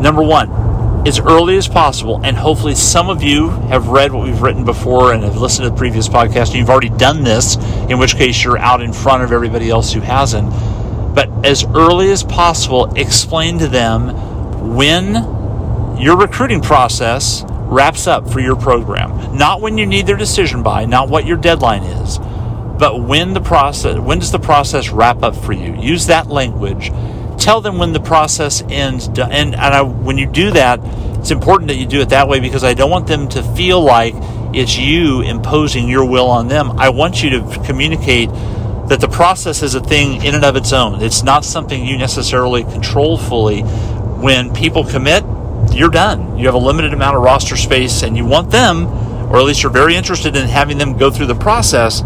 Number 0.00 0.22
one, 0.22 0.50
as 1.06 1.18
early 1.18 1.56
as 1.56 1.66
possible, 1.66 2.20
and 2.22 2.36
hopefully 2.36 2.74
some 2.74 3.08
of 3.08 3.22
you 3.22 3.48
have 3.48 3.88
read 3.88 4.12
what 4.12 4.24
we've 4.24 4.42
written 4.42 4.64
before 4.64 5.12
and 5.12 5.24
have 5.24 5.36
listened 5.36 5.64
to 5.64 5.70
the 5.70 5.76
previous 5.76 6.08
podcast, 6.08 6.48
and 6.48 6.56
you've 6.56 6.70
already 6.70 6.90
done 6.90 7.24
this, 7.24 7.56
in 7.88 7.98
which 7.98 8.16
case 8.16 8.44
you're 8.44 8.58
out 8.58 8.82
in 8.82 8.92
front 8.92 9.22
of 9.22 9.32
everybody 9.32 9.70
else 9.70 9.92
who 9.92 10.00
hasn't. 10.00 10.48
But 11.14 11.28
as 11.44 11.64
early 11.64 12.10
as 12.10 12.22
possible, 12.22 12.92
explain 12.94 13.58
to 13.58 13.66
them 13.66 14.76
when 14.76 15.14
your 15.98 16.16
recruiting 16.18 16.60
process 16.60 17.44
wraps 17.48 18.06
up 18.06 18.30
for 18.30 18.40
your 18.40 18.56
program. 18.56 19.36
Not 19.36 19.60
when 19.60 19.78
you 19.78 19.86
need 19.86 20.06
their 20.06 20.16
decision 20.16 20.62
by, 20.62 20.84
not 20.84 21.08
what 21.08 21.26
your 21.26 21.36
deadline 21.36 21.82
is 21.82 22.18
but 22.80 23.02
when 23.02 23.34
the 23.34 23.40
process 23.40 23.98
when 23.98 24.18
does 24.18 24.32
the 24.32 24.38
process 24.38 24.88
wrap 24.88 25.22
up 25.22 25.36
for 25.36 25.52
you? 25.52 25.76
Use 25.80 26.06
that 26.06 26.28
language. 26.28 26.90
Tell 27.38 27.60
them 27.60 27.78
when 27.78 27.92
the 27.92 28.00
process 28.00 28.62
ends 28.68 29.06
and, 29.06 29.20
and 29.20 29.54
I, 29.54 29.82
when 29.82 30.18
you 30.18 30.26
do 30.26 30.50
that 30.52 30.80
it's 31.20 31.30
important 31.30 31.68
that 31.68 31.76
you 31.76 31.86
do 31.86 32.00
it 32.00 32.08
that 32.08 32.28
way 32.28 32.40
because 32.40 32.64
i 32.64 32.72
don't 32.72 32.90
want 32.90 33.06
them 33.06 33.28
to 33.28 33.42
feel 33.54 33.82
like 33.82 34.14
it's 34.54 34.78
you 34.78 35.20
imposing 35.20 35.88
your 35.88 36.04
will 36.04 36.28
on 36.28 36.48
them. 36.48 36.72
I 36.72 36.88
want 36.88 37.22
you 37.22 37.30
to 37.30 37.62
communicate 37.64 38.30
that 38.88 38.98
the 39.00 39.08
process 39.08 39.62
is 39.62 39.76
a 39.76 39.80
thing 39.80 40.24
in 40.24 40.34
and 40.34 40.44
of 40.44 40.56
its 40.56 40.72
own. 40.72 41.02
It's 41.02 41.22
not 41.22 41.44
something 41.44 41.84
you 41.84 41.96
necessarily 41.96 42.64
control 42.64 43.16
fully. 43.16 43.60
When 43.60 44.52
people 44.52 44.84
commit 44.84 45.22
you're 45.72 45.90
done. 45.90 46.36
You 46.38 46.46
have 46.46 46.54
a 46.54 46.58
limited 46.58 46.92
amount 46.92 47.16
of 47.16 47.22
roster 47.22 47.56
space 47.56 48.02
and 48.02 48.16
you 48.16 48.24
want 48.24 48.50
them 48.50 48.86
or 49.30 49.36
at 49.36 49.44
least 49.44 49.62
you're 49.62 49.70
very 49.70 49.94
interested 49.94 50.34
in 50.34 50.48
having 50.48 50.78
them 50.78 50.96
go 50.96 51.10
through 51.10 51.26
the 51.26 51.34
process 51.34 52.02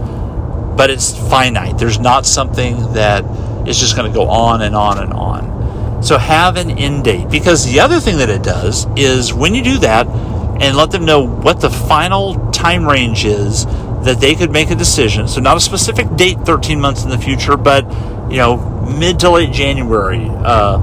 but 0.77 0.91
it's 0.91 1.17
finite. 1.29 1.79
There's 1.79 1.99
not 1.99 2.27
something 2.27 2.93
that 2.93 3.25
is 3.69 3.79
just 3.79 3.97
going 3.97 4.11
to 4.11 4.15
go 4.15 4.29
on 4.29 4.63
and 4.63 4.75
on 4.75 4.99
and 4.99 5.13
on. 5.13 6.03
So 6.03 6.19
have 6.19 6.57
an 6.57 6.71
end 6.71 7.05
date 7.05 7.31
because 7.31 7.65
the 7.65 7.81
other 7.81 7.99
thing 7.99 8.19
that 8.19 8.29
it 8.29 8.43
does 8.43 8.87
is 8.97 9.33
when 9.33 9.55
you 9.55 9.65
do 9.65 9.79
that 9.79 10.07
and 10.07 10.77
let 10.77 10.91
them 10.91 11.05
know 11.05 11.27
what 11.27 11.61
the 11.61 11.71
final 11.71 12.51
time 12.51 12.87
range 12.87 13.25
is 13.25 13.65
that 14.05 14.19
they 14.21 14.35
could 14.35 14.51
make 14.51 14.71
a 14.71 14.75
decision. 14.75 15.27
So 15.27 15.41
not 15.41 15.57
a 15.57 15.61
specific 15.61 16.15
date 16.17 16.39
13 16.41 16.81
months 16.81 17.05
in 17.05 17.11
the 17.11 17.19
future, 17.19 17.57
but 17.57 17.85
you 18.31 18.37
know, 18.37 18.57
mid 18.99 19.21
to 19.21 19.31
late 19.31 19.53
January, 19.53 20.27
uh, 20.29 20.77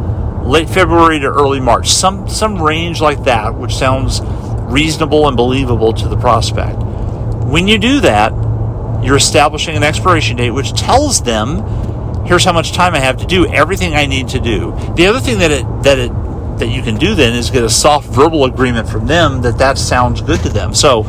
late 0.44 0.70
February 0.70 1.20
to 1.20 1.28
early 1.28 1.60
March, 1.60 1.90
some 1.90 2.28
some 2.28 2.62
range 2.62 3.00
like 3.00 3.24
that, 3.26 3.54
which 3.54 3.76
sounds 3.76 4.22
reasonable 4.72 5.28
and 5.28 5.38
believable 5.38 5.94
to 5.94 6.08
the 6.08 6.18
prospect. 6.18 6.78
When 7.46 7.68
you 7.68 7.78
do 7.78 8.00
that, 8.00 8.34
you're 9.04 9.18
establishing 9.18 9.76
an 9.76 9.84
expiration 9.84 10.38
date 10.38 10.52
which 10.52 10.74
tells 10.74 11.22
them 11.22 11.64
here's 12.26 12.46
how 12.46 12.54
much 12.54 12.72
time 12.72 12.94
I 12.94 13.00
have 13.00 13.18
to 13.18 13.26
do 13.26 13.46
everything 13.48 13.94
I 13.94 14.06
need 14.06 14.30
to 14.30 14.40
do. 14.40 14.72
The 14.96 15.08
other 15.08 15.20
thing 15.20 15.40
that 15.40 15.52
it 15.52 15.66
that 15.84 16.00
it 16.00 16.12
that 16.60 16.70
you 16.70 16.82
can 16.82 16.96
do 16.96 17.16
then 17.16 17.34
is 17.34 17.50
get 17.50 17.64
a 17.64 17.70
soft 17.70 18.08
verbal 18.08 18.46
agreement 18.46 18.88
from 18.88 19.08
them 19.08 19.42
that 19.42 19.58
that 19.58 19.78
sounds 19.78 20.22
good 20.22 20.42
to 20.42 20.50
them. 20.50 20.76
So, 20.76 21.02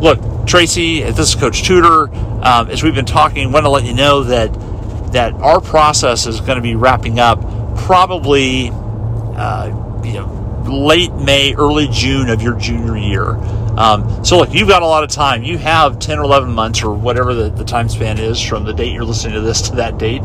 look, 0.00 0.46
Tracy, 0.46 1.02
this 1.02 1.30
is 1.30 1.34
Coach 1.34 1.64
Tudor. 1.64 2.08
Um, 2.42 2.70
as 2.70 2.82
we've 2.82 2.94
been 2.94 3.06
talking, 3.06 3.50
want 3.52 3.66
to 3.66 3.70
let 3.70 3.84
you 3.84 3.92
know 3.92 4.22
that 4.24 4.52
that 5.12 5.34
our 5.34 5.60
process 5.60 6.26
is 6.26 6.40
going 6.40 6.56
to 6.56 6.62
be 6.62 6.76
wrapping 6.76 7.18
up 7.18 7.40
probably 7.76 8.70
uh, 8.72 9.66
you 10.04 10.14
know 10.14 10.36
late 10.68 11.12
May, 11.12 11.54
early 11.54 11.88
June 11.90 12.30
of 12.30 12.40
your 12.40 12.54
junior 12.54 12.96
year. 12.96 13.36
Um, 13.78 14.24
so 14.24 14.38
look, 14.38 14.52
you've 14.52 14.68
got 14.68 14.82
a 14.82 14.86
lot 14.86 15.04
of 15.04 15.10
time. 15.10 15.42
You 15.42 15.58
have 15.58 15.98
10 15.98 16.18
or 16.18 16.24
11 16.24 16.52
months 16.52 16.82
or 16.82 16.94
whatever 16.94 17.34
the, 17.34 17.50
the 17.50 17.64
time 17.64 17.88
span 17.88 18.18
is 18.18 18.40
from 18.40 18.64
the 18.64 18.72
date 18.72 18.92
you're 18.92 19.04
listening 19.04 19.34
to 19.34 19.40
this 19.40 19.62
to 19.70 19.76
that 19.76 19.98
date. 19.98 20.22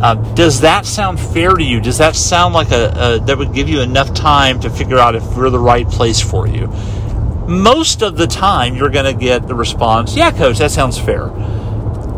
Uh, 0.00 0.14
does 0.34 0.60
that 0.60 0.84
sound 0.84 1.18
fair 1.18 1.54
to 1.54 1.64
you? 1.64 1.80
Does 1.80 1.98
that 1.98 2.14
sound 2.14 2.52
like 2.52 2.70
a, 2.70 2.90
a 2.96 3.24
that 3.24 3.38
would 3.38 3.54
give 3.54 3.68
you 3.68 3.80
enough 3.80 4.12
time 4.12 4.60
to 4.60 4.68
figure 4.68 4.98
out 4.98 5.14
if 5.14 5.24
we're 5.36 5.48
the 5.48 5.58
right 5.58 5.88
place 5.88 6.20
for 6.20 6.46
you? 6.46 6.66
Most 7.48 8.02
of 8.02 8.16
the 8.16 8.26
time, 8.26 8.74
you're 8.76 8.90
going 8.90 9.06
to 9.06 9.18
get 9.18 9.48
the 9.48 9.54
response, 9.54 10.14
"Yeah, 10.14 10.32
coach, 10.32 10.58
that 10.58 10.70
sounds 10.70 10.98
fair." 10.98 11.30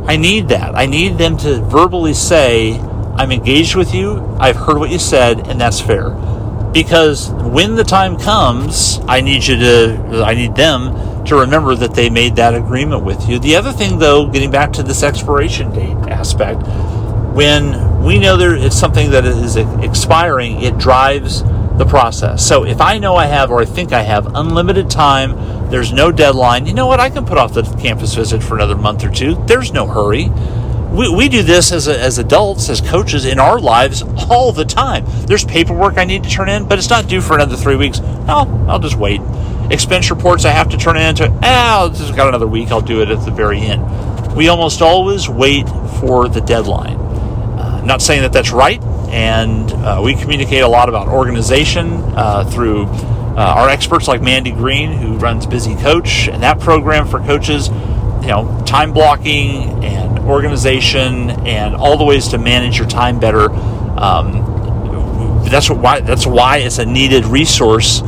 I 0.06 0.16
need 0.16 0.48
that. 0.48 0.74
I 0.74 0.86
need 0.86 1.18
them 1.18 1.36
to 1.38 1.60
verbally 1.62 2.14
say, 2.14 2.80
"I'm 3.14 3.30
engaged 3.30 3.76
with 3.76 3.94
you. 3.94 4.36
I've 4.40 4.56
heard 4.56 4.78
what 4.78 4.90
you 4.90 4.98
said, 4.98 5.46
and 5.46 5.60
that's 5.60 5.80
fair." 5.80 6.16
Because 6.72 7.31
when 7.31 7.74
the 7.74 7.85
time 7.85 8.18
comes, 8.18 9.00
I 9.09 9.20
need 9.20 9.46
you 9.46 9.57
to, 9.57 10.22
I 10.24 10.35
need 10.35 10.54
them 10.54 11.24
to 11.24 11.37
remember 11.37 11.74
that 11.74 11.94
they 11.94 12.11
made 12.11 12.37
that 12.37 12.54
agreement 12.54 13.04
with 13.04 13.28
you. 13.28 13.38
The 13.38 13.57
other 13.57 13.72
thing, 13.72 13.98
though, 13.98 14.28
getting 14.28 14.50
back 14.50 14.72
to 14.74 14.83
this 14.83 15.02
expiration 15.02 15.72
date 15.72 15.96
aspect 16.09 16.62
when 17.38 18.02
we 18.02 18.18
know 18.18 18.37
there 18.37 18.57
is 18.57 18.76
something 18.76 19.12
that 19.12 19.24
is 19.24 19.57
expiring, 19.57 20.61
it 20.61 20.76
drives 20.76 21.44
the 21.78 21.87
process. 21.88 22.44
So 22.44 22.64
if 22.64 22.81
I 22.81 22.98
know 22.98 23.14
I 23.14 23.26
have, 23.26 23.52
or 23.52 23.61
I 23.61 23.64
think 23.64 23.92
I 23.92 24.02
have, 24.02 24.35
unlimited 24.35 24.90
time, 24.90 25.70
there's 25.70 25.92
no 25.92 26.11
deadline, 26.11 26.66
you 26.66 26.74
know 26.74 26.88
what? 26.88 26.98
I 26.98 27.11
can 27.11 27.24
put 27.24 27.38
off 27.38 27.54
the 27.54 27.62
campus 27.81 28.14
visit 28.14 28.42
for 28.42 28.57
another 28.57 28.76
month 28.76 29.04
or 29.04 29.11
two. 29.11 29.37
There's 29.46 29.72
no 29.72 29.87
hurry. 29.87 30.31
We, 30.98 31.08
we 31.08 31.28
do 31.28 31.42
this 31.42 31.72
as, 31.72 31.88
a, 31.88 31.98
as 31.98 32.18
adults, 32.18 32.68
as 32.68 32.80
coaches 32.80 33.24
in 33.24 33.38
our 33.38 33.58
lives 33.58 34.02
all 34.28 34.52
the 34.52 34.64
time. 34.64 35.04
There's 35.26 35.44
paperwork 35.44 35.96
I 35.96 36.04
need 36.04 36.24
to 36.24 36.30
turn 36.30 36.48
in, 36.48 36.66
but 36.66 36.78
it's 36.78 36.90
not 36.90 37.08
due 37.08 37.20
for 37.20 37.34
another 37.34 37.56
three 37.56 37.76
weeks. 37.76 38.00
No, 38.00 38.66
I'll 38.68 38.80
just 38.80 38.96
wait. 38.96 39.20
Expense 39.70 40.11
reports 40.11 40.44
I 40.44 40.50
have 40.50 40.68
to 40.70 40.76
turn 40.76 40.96
in 40.96 41.14
to, 41.16 41.24
eh, 41.24 41.38
I'll 41.42 41.90
just 41.90 42.16
got 42.16 42.28
another 42.28 42.46
week. 42.46 42.70
I'll 42.70 42.80
do 42.80 43.00
it 43.00 43.11
at 43.11 43.24
the 43.24 43.30
very 43.30 43.61
end. 43.61 44.37
We 44.37 44.48
almost 44.48 44.82
always 44.82 45.28
wait 45.28 45.68
for 46.00 46.28
the 46.28 46.40
deadline 46.40 47.08
not 47.88 48.02
saying 48.02 48.20
that 48.20 48.32
that's 48.32 48.52
right, 48.52 48.82
and 49.08 49.72
uh, 49.72 50.00
we 50.04 50.14
communicate 50.14 50.62
a 50.62 50.68
lot 50.68 50.90
about 50.90 51.08
organization 51.08 51.94
uh, 52.14 52.44
through 52.44 52.84
uh, 52.84 53.54
our 53.56 53.68
experts 53.70 54.06
like 54.06 54.20
Mandy 54.20 54.52
Green, 54.52 54.92
who 54.92 55.16
runs 55.16 55.46
Busy 55.46 55.74
Coach, 55.76 56.28
and 56.28 56.42
that 56.42 56.61
program 56.61 57.08
for 57.08 57.18
coaches. 57.20 57.68
You 58.20 58.34
know, 58.34 58.62
time 58.66 58.92
blocking 58.92 59.82
and 59.82 60.07
organization, 60.28 61.30
and 61.46 61.74
all 61.74 61.96
the 61.96 62.04
ways 62.04 62.28
to 62.28 62.38
manage 62.38 62.78
your 62.78 62.88
time 62.88 63.18
better. 63.18 63.50
Um, 63.50 65.44
that's 65.50 65.70
why 65.70 66.00
that's 66.00 66.26
why 66.26 66.58
it's 66.58 66.78
a 66.78 66.86
needed 66.86 67.24
resource 67.24 68.02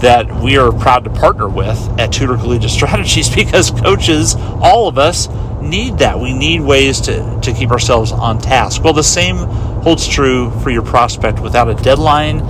that 0.00 0.30
we 0.42 0.58
are 0.58 0.72
proud 0.72 1.04
to 1.04 1.10
partner 1.10 1.48
with 1.48 1.78
at 1.98 2.12
Tudor 2.12 2.36
Collegiate 2.36 2.70
Strategies 2.80 3.34
because 3.34 3.70
coaches, 3.70 4.34
all 4.36 4.88
of 4.88 4.98
us, 4.98 5.28
need 5.62 5.98
that. 5.98 6.18
We 6.18 6.32
need 6.32 6.60
ways 6.60 7.00
to, 7.02 7.40
to 7.42 7.52
keep 7.52 7.70
ourselves 7.70 8.12
on 8.12 8.38
task. 8.38 8.82
Well, 8.84 8.92
the 8.92 9.02
same 9.02 9.36
holds 9.36 10.06
true 10.06 10.50
for 10.60 10.70
your 10.70 10.82
prospect. 10.82 11.40
Without 11.40 11.68
a 11.68 11.74
deadline 11.74 12.40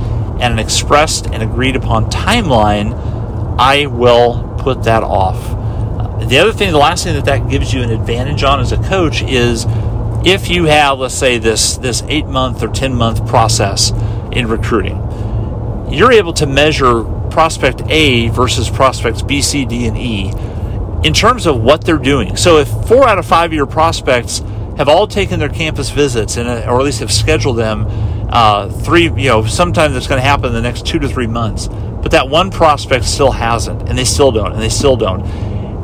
and 0.41 0.53
an 0.53 0.59
expressed 0.59 1.27
and 1.27 1.43
agreed 1.43 1.77
upon 1.77 2.11
timeline, 2.11 2.95
I 3.59 3.87
will 3.87 4.57
put 4.59 4.83
that 4.85 5.03
off. 5.03 5.56
The 6.29 6.39
other 6.39 6.53
thing, 6.53 6.73
the 6.73 6.79
last 6.79 7.05
thing 7.05 7.15
that 7.15 7.25
that 7.27 7.49
gives 7.49 7.73
you 7.73 7.83
an 7.83 7.91
advantage 7.91 8.43
on 8.43 8.61
as 8.61 8.73
a 8.73 8.79
coach 8.79 9.23
is 9.23 9.65
if 10.25 10.49
you 10.49 10.65
have, 10.65 10.99
let's 10.99 11.15
say, 11.15 11.39
this, 11.39 11.77
this 11.77 12.03
eight 12.09 12.27
month 12.27 12.63
or 12.63 12.69
10 12.69 12.95
month 12.95 13.27
process 13.29 13.93
in 14.33 14.49
recruiting, 14.49 14.97
you're 15.89 16.13
able 16.13 16.33
to 16.33 16.47
measure 16.47 17.05
prospect 17.31 17.83
A 17.89 18.29
versus 18.31 18.69
prospects 18.69 19.23
B, 19.23 19.41
C, 19.41 19.65
D, 19.65 19.87
and 19.87 19.97
E 19.97 20.33
in 21.05 21.15
terms 21.15 21.47
of 21.47 21.61
what 21.61 21.85
they're 21.85 21.97
doing. 21.97 22.37
So 22.37 22.59
if 22.59 22.69
four 22.89 23.07
out 23.07 23.19
of 23.19 23.27
five 23.27 23.51
of 23.51 23.55
your 23.55 23.67
prospects 23.67 24.41
have 24.79 24.89
all 24.89 25.07
taken 25.07 25.39
their 25.39 25.49
campus 25.49 25.91
visits 25.91 26.37
and 26.37 26.49
or 26.49 26.81
at 26.81 26.85
least 26.85 27.01
have 27.01 27.13
scheduled 27.13 27.57
them 27.57 27.87
uh, 28.29 28.69
three, 28.69 29.05
you 29.05 29.29
know, 29.29 29.45
sometimes 29.45 29.95
that's 29.95 30.09
going 30.09 30.21
to 30.21 30.27
happen 30.27 30.47
in 30.47 30.55
the 30.55 30.61
next 30.61 30.87
two 30.87 30.99
to 30.99 31.09
three 31.09 31.29
months, 31.29 31.69
but 31.69 32.11
that 32.11 32.29
one 32.29 32.51
prospect 32.51 33.05
still 33.05 33.31
hasn't, 33.31 33.89
and 33.89 33.97
they 33.97 34.05
still 34.05 34.33
don't, 34.33 34.53
and 34.53 34.61
they 34.61 34.69
still 34.69 34.97
don't. 34.97 35.25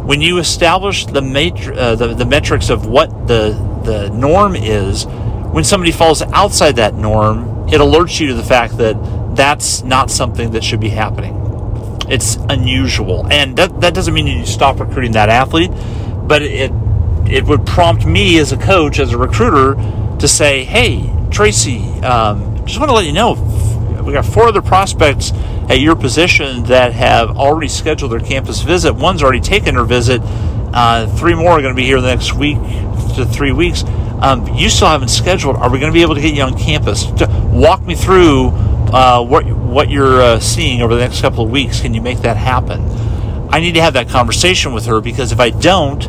When 0.05 0.21
you 0.21 0.39
establish 0.39 1.07
the, 1.07 1.23
matri- 1.23 1.77
uh, 1.77 1.95
the, 1.95 2.15
the 2.15 2.27
metrics 2.27 2.71
of 2.71 2.87
what 2.87 3.29
the 3.29 3.71
the 3.85 4.11
norm 4.11 4.55
is, 4.55 5.07
when 5.53 5.65
somebody 5.65 5.91
falls 5.93 6.23
outside 6.23 6.77
that 6.77 6.95
norm, 6.95 7.69
it 7.69 7.81
alerts 7.81 8.21
you 8.21 8.29
to 8.29 8.35
the 8.35 8.45
fact 8.45 8.79
that 8.79 8.95
that's 9.37 9.83
not 9.83 10.11
something 10.11 10.53
that 10.53 10.63
should 10.63 10.81
be 10.81 10.89
happening. 10.89 11.39
It's 12.09 12.37
unusual, 12.49 13.27
and 13.33 13.57
that 13.57 13.81
that 13.81 13.95
doesn't 13.95 14.13
mean 14.15 14.27
you 14.27 14.47
stop 14.47 14.81
recruiting 14.81 15.13
that 15.13 15.29
athlete, 15.29 15.71
but 16.27 16.43
it 16.43 16.73
it 17.29 17.45
would 17.45 17.65
prompt 17.67 18.05
me 18.05 18.39
as 18.39 18.53
a 18.53 18.57
coach, 18.57 18.99
as 18.99 19.13
a 19.13 19.19
recruiter, 19.19 19.75
to 20.19 20.29
say, 20.29 20.65
"Hey, 20.65 21.11
Tracy, 21.31 21.81
um, 22.03 22.65
just 22.67 22.79
want 22.79 22.91
to 22.91 22.95
let 22.95 23.07
you 23.07 23.13
know, 23.13 23.35
we 24.05 24.13
got 24.13 24.27
four 24.27 24.45
other 24.45 24.63
prospects 24.63 25.33
at 25.73 25.81
your 25.81 25.97
position 25.97 26.65
that 26.65 26.93
have 26.93 27.31
already 27.39 27.67
scheduled 27.67 28.13
their 28.13 28.21
campus 28.21 28.61
visit. 28.61 28.93
One's 28.93 29.23
already 29.23 29.41
taken 29.41 29.75
her 29.75 29.85
visit. 29.85 30.21
Uh, 30.23 31.07
three 31.17 31.35
more 31.35 31.53
are 31.53 31.63
going 31.63 31.75
to 31.75 31.77
be 31.77 31.87
here 31.87 31.99
the 31.99 32.09
next 32.09 32.35
week 32.35 32.59
to 33.17 33.25
three 33.25 33.53
weeks. 33.53 33.83
Um, 34.21 34.47
you 34.55 34.69
still 34.69 34.89
haven't 34.89 35.09
scheduled. 35.09 35.57
Are 35.57 35.71
we 35.71 35.79
going 35.79 35.91
to 35.91 35.95
be 35.95 36.03
able 36.03 36.15
to 36.15 36.21
get 36.21 36.35
you 36.35 36.43
on 36.43 36.59
campus? 36.59 37.07
Walk 37.51 37.81
me 37.87 37.95
through 37.95 38.49
uh, 38.93 39.25
what 39.25 39.47
what 39.47 39.89
you're 39.89 40.21
uh, 40.21 40.41
seeing 40.41 40.83
over 40.83 40.95
the 40.95 41.01
next 41.01 41.23
couple 41.23 41.43
of 41.43 41.51
weeks. 41.51 41.81
Can 41.81 41.95
you 41.95 42.03
make 42.03 42.19
that 42.19 42.37
happen? 42.37 42.83
I 43.49 43.61
need 43.61 43.73
to 43.73 43.81
have 43.81 43.95
that 43.95 44.11
conversation 44.11 44.75
with 44.75 44.85
her 44.87 45.01
because 45.01 45.33
if 45.33 45.41
I 45.41 45.49
don't, 45.49 46.01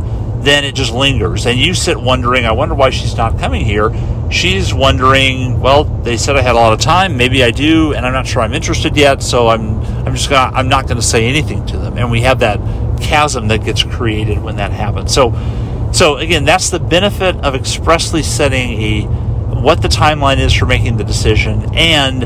then 0.44 0.66
it 0.66 0.76
just 0.76 0.94
lingers. 0.94 1.46
And 1.46 1.58
you 1.58 1.74
sit 1.74 1.98
wondering, 1.98 2.46
I 2.46 2.52
wonder 2.52 2.76
why 2.76 2.90
she's 2.90 3.16
not 3.16 3.40
coming 3.40 3.64
here. 3.64 3.90
She's 4.34 4.74
wondering, 4.74 5.60
well, 5.60 5.84
they 5.84 6.18
said 6.18 6.36
I 6.36 6.42
had 6.42 6.56
a 6.56 6.60
lot 6.60 6.74
of 6.74 6.80
time. 6.80 7.16
Maybe 7.16 7.44
I 7.44 7.52
do, 7.52 7.94
and 7.94 8.06
I'm 8.06 8.14
not 8.14 8.26
sure 8.26 8.42
I'm 8.42 8.54
interested 8.54 8.98
yet. 8.98 9.22
So 9.22 9.48
I'm, 9.48 9.80
I'm 10.06 10.16
just 10.16 10.30
gonna, 10.30 10.56
I'm 10.56 10.68
not 10.68 10.86
going 10.86 10.98
to 10.98 11.04
say 11.04 11.28
anything 11.28 11.66
to 11.68 11.78
them. 11.78 11.98
And 11.98 12.10
we 12.10 12.22
have 12.22 12.40
that 12.40 12.60
chasm 13.00 13.48
that 13.50 13.64
gets 13.64 13.84
created 13.84 14.42
when 14.42 14.56
that 14.56 14.72
happens. 14.72 15.14
So, 15.14 15.32
so 15.94 16.18
again, 16.18 16.46
that's 16.46 16.72
the 16.72 16.80
benefit 16.80 17.36
of 17.38 17.54
expressly 17.54 18.24
setting 18.24 18.82
a 18.82 19.02
what 19.62 19.82
the 19.82 19.88
timeline 19.88 20.40
is 20.40 20.52
for 20.52 20.66
making 20.66 20.98
the 20.98 21.04
decision 21.04 21.74
and 21.76 22.24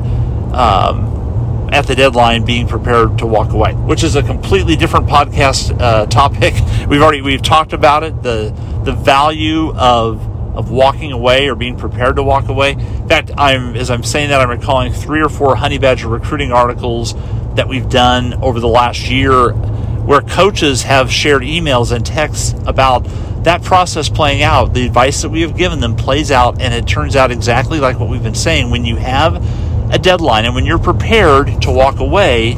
um, 0.56 1.70
at 1.72 1.86
the 1.86 1.94
deadline 1.96 2.46
being 2.46 2.68
prepared 2.68 3.18
to 3.20 3.28
walk 3.28 3.52
away, 3.52 3.74
which 3.74 4.04
is 4.04 4.16
a 4.16 4.24
completely 4.24 4.76
different 4.76 5.08
podcast 5.08 5.78
uh, 5.80 6.06
topic. 6.06 6.54
We've 6.88 7.02
already 7.02 7.22
we've 7.22 7.42
talked 7.42 7.74
about 7.74 8.04
it 8.04 8.24
the 8.24 8.54
the 8.86 8.94
value 8.94 9.76
of 9.76 10.37
of 10.58 10.70
walking 10.70 11.12
away 11.12 11.48
or 11.48 11.56
being 11.56 11.78
prepared 11.78 12.16
to 12.18 12.24
walk 12.24 12.50
away. 12.50 12.72
In 12.72 13.08
fact, 13.08 13.32
I'm 13.38 13.76
as 13.76 13.90
I'm 13.90 14.04
saying 14.04 14.30
that 14.30 14.42
I'm 14.42 14.50
recalling 14.50 14.92
three 14.92 15.22
or 15.22 15.30
four 15.30 15.56
Honey 15.56 15.78
Badger 15.78 16.08
recruiting 16.08 16.52
articles 16.52 17.14
that 17.56 17.68
we've 17.68 17.90
done 17.90 18.34
over 18.36 18.60
the 18.60 18.68
last 18.68 19.10
year 19.10 19.52
where 19.52 20.22
coaches 20.22 20.84
have 20.84 21.12
shared 21.12 21.42
emails 21.42 21.92
and 21.92 22.06
texts 22.06 22.54
about 22.66 23.06
that 23.44 23.62
process 23.64 24.10
playing 24.10 24.42
out. 24.42 24.74
The 24.74 24.86
advice 24.86 25.22
that 25.22 25.30
we 25.30 25.42
have 25.42 25.56
given 25.56 25.80
them 25.80 25.96
plays 25.96 26.32
out 26.32 26.62
and 26.62 26.74
it 26.74 26.88
turns 26.88 27.16
out 27.16 27.32
exactly 27.32 27.80
like 27.80 28.00
what 28.00 28.10
we've 28.10 28.24
been 28.24 28.36
saying. 28.36 28.70
When 28.70 28.86
you 28.86 28.96
have 28.96 29.42
a 29.90 30.00
deadline. 30.00 30.46
And 30.46 30.56
when 30.56 30.66
you're 30.66 30.80
prepared 30.80 31.62
to 31.64 31.72
walk 31.72 32.00
away, 32.00 32.58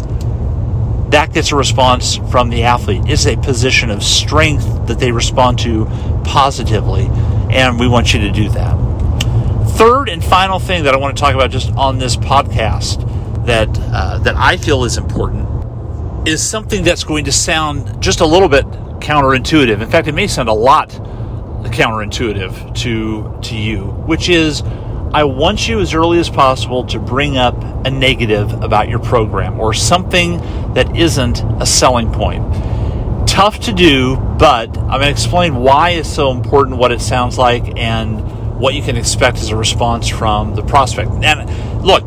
that 1.10 1.34
gets 1.34 1.52
a 1.52 1.56
response 1.56 2.18
from 2.32 2.50
the 2.50 2.64
athlete. 2.64 3.04
It's 3.08 3.26
a 3.26 3.36
position 3.38 3.90
of 3.90 4.04
strength 4.04 4.88
that 4.88 5.00
they 5.00 5.12
respond 5.12 5.60
to 5.60 5.86
positively, 6.24 7.06
and 7.50 7.80
we 7.80 7.88
want 7.88 8.14
you 8.14 8.20
to 8.22 8.32
do 8.32 8.50
that. 8.50 8.76
Third 9.78 10.10
and 10.10 10.24
final 10.24 10.60
thing 10.60 10.84
that 10.84 10.94
I 10.94 10.98
want 10.98 11.16
to 11.16 11.22
talk 11.22 11.36
about 11.36 11.52
just 11.52 11.72
on 11.74 11.98
this 11.98 12.16
podcast 12.16 13.06
that 13.46 13.70
uh, 13.92 14.20
that 14.20 14.36
I 14.36 14.58
feel 14.58 14.84
is 14.84 14.98
important 14.98 15.48
is 16.28 16.48
something 16.48 16.84
that's 16.84 17.04
going 17.04 17.26
to 17.26 17.32
sound 17.32 18.02
just 18.02 18.20
a 18.20 18.26
little 18.26 18.50
bit 18.50 18.66
counterintuitive. 19.00 19.82
In 19.82 19.90
fact, 19.90 20.08
it 20.08 20.14
may 20.14 20.28
sound 20.28 20.50
a 20.50 20.54
lot 20.54 20.90
counterintuitive 21.70 22.76
to 22.80 23.40
to 23.42 23.56
you, 23.56 23.86
which 24.06 24.30
is 24.30 24.62
I 25.14 25.24
want 25.24 25.68
you 25.68 25.80
as 25.80 25.94
early 25.94 26.20
as 26.20 26.30
possible 26.30 26.84
to 26.86 27.00
bring 27.00 27.38
up 27.38 27.56
a 27.86 27.90
negative 27.90 28.52
about 28.62 28.90
your 28.90 29.00
program 29.00 29.60
or 29.60 29.74
something 29.74 30.38
that 30.74 30.96
isn't 30.96 31.42
a 31.60 31.66
selling 31.66 32.12
point. 32.12 32.44
Tough 33.30 33.60
to 33.62 33.72
do, 33.72 34.18
but 34.38 34.76
I'm 34.78 35.00
going 35.00 35.02
to 35.04 35.10
explain 35.12 35.56
why 35.56 35.92
it's 35.92 36.10
so 36.10 36.32
important, 36.32 36.78
what 36.78 36.92
it 36.92 37.00
sounds 37.00 37.38
like, 37.38 37.78
and 37.78 38.60
what 38.60 38.74
you 38.74 38.82
can 38.82 38.98
expect 38.98 39.38
as 39.38 39.50
a 39.50 39.56
response 39.56 40.10
from 40.10 40.56
the 40.56 40.64
prospect. 40.64 41.10
And 41.24 41.48
look, 41.86 42.04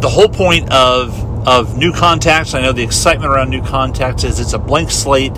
the 0.00 0.08
whole 0.08 0.28
point 0.28 0.70
of 0.70 1.16
of 1.48 1.78
new 1.78 1.92
contacts, 1.92 2.52
I 2.52 2.60
know 2.60 2.72
the 2.72 2.82
excitement 2.82 3.32
around 3.32 3.48
new 3.48 3.62
contacts 3.62 4.24
is 4.24 4.38
it's 4.38 4.52
a 4.52 4.58
blank 4.58 4.90
slate 4.90 5.32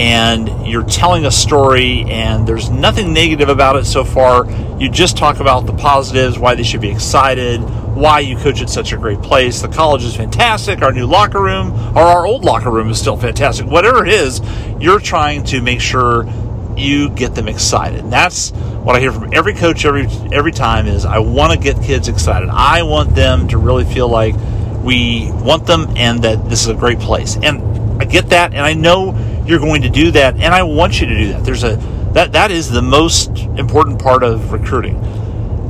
and 0.00 0.66
you're 0.66 0.82
telling 0.82 1.26
a 1.26 1.30
story 1.30 2.04
and 2.08 2.48
there's 2.48 2.70
nothing 2.70 3.12
negative 3.12 3.50
about 3.50 3.76
it 3.76 3.84
so 3.84 4.02
far. 4.02 4.50
You 4.80 4.88
just 4.88 5.18
talk 5.18 5.40
about 5.40 5.66
the 5.66 5.74
positives, 5.74 6.38
why 6.38 6.54
they 6.54 6.62
should 6.62 6.80
be 6.80 6.88
excited, 6.88 7.60
why 7.60 8.20
you 8.20 8.38
coach 8.38 8.62
at 8.62 8.70
such 8.70 8.94
a 8.94 8.96
great 8.96 9.20
place. 9.20 9.60
The 9.60 9.68
college 9.68 10.02
is 10.02 10.16
fantastic, 10.16 10.80
our 10.80 10.90
new 10.90 11.04
locker 11.04 11.42
room, 11.42 11.72
or 11.94 12.00
our 12.00 12.26
old 12.26 12.46
locker 12.46 12.70
room 12.70 12.88
is 12.88 12.98
still 12.98 13.18
fantastic. 13.18 13.66
Whatever 13.66 14.06
it 14.06 14.10
is, 14.10 14.40
you're 14.80 15.00
trying 15.00 15.44
to 15.44 15.60
make 15.60 15.82
sure 15.82 16.24
you 16.78 17.10
get 17.10 17.34
them 17.34 17.46
excited. 17.46 18.00
And 18.00 18.10
that's 18.10 18.52
what 18.52 18.96
I 18.96 19.00
hear 19.00 19.12
from 19.12 19.34
every 19.34 19.52
coach 19.52 19.84
every 19.84 20.06
every 20.32 20.52
time 20.52 20.86
is 20.86 21.04
I 21.04 21.18
want 21.18 21.52
to 21.52 21.58
get 21.58 21.82
kids 21.84 22.08
excited. 22.08 22.48
I 22.48 22.84
want 22.84 23.14
them 23.14 23.48
to 23.48 23.58
really 23.58 23.84
feel 23.84 24.08
like 24.08 24.34
we 24.82 25.30
want 25.30 25.66
them 25.66 25.92
and 25.98 26.22
that 26.22 26.48
this 26.48 26.62
is 26.62 26.68
a 26.68 26.74
great 26.74 27.00
place. 27.00 27.36
And 27.36 28.00
I 28.00 28.06
get 28.06 28.30
that 28.30 28.54
and 28.54 28.62
I 28.62 28.72
know 28.72 29.12
you're 29.50 29.58
going 29.58 29.82
to 29.82 29.90
do 29.90 30.12
that 30.12 30.36
and 30.36 30.54
I 30.54 30.62
want 30.62 31.00
you 31.00 31.06
to 31.08 31.18
do 31.18 31.32
that. 31.32 31.44
There's 31.44 31.64
a 31.64 31.76
that 32.14 32.32
that 32.32 32.50
is 32.50 32.70
the 32.70 32.82
most 32.82 33.28
important 33.28 34.00
part 34.00 34.22
of 34.22 34.52
recruiting. 34.52 34.96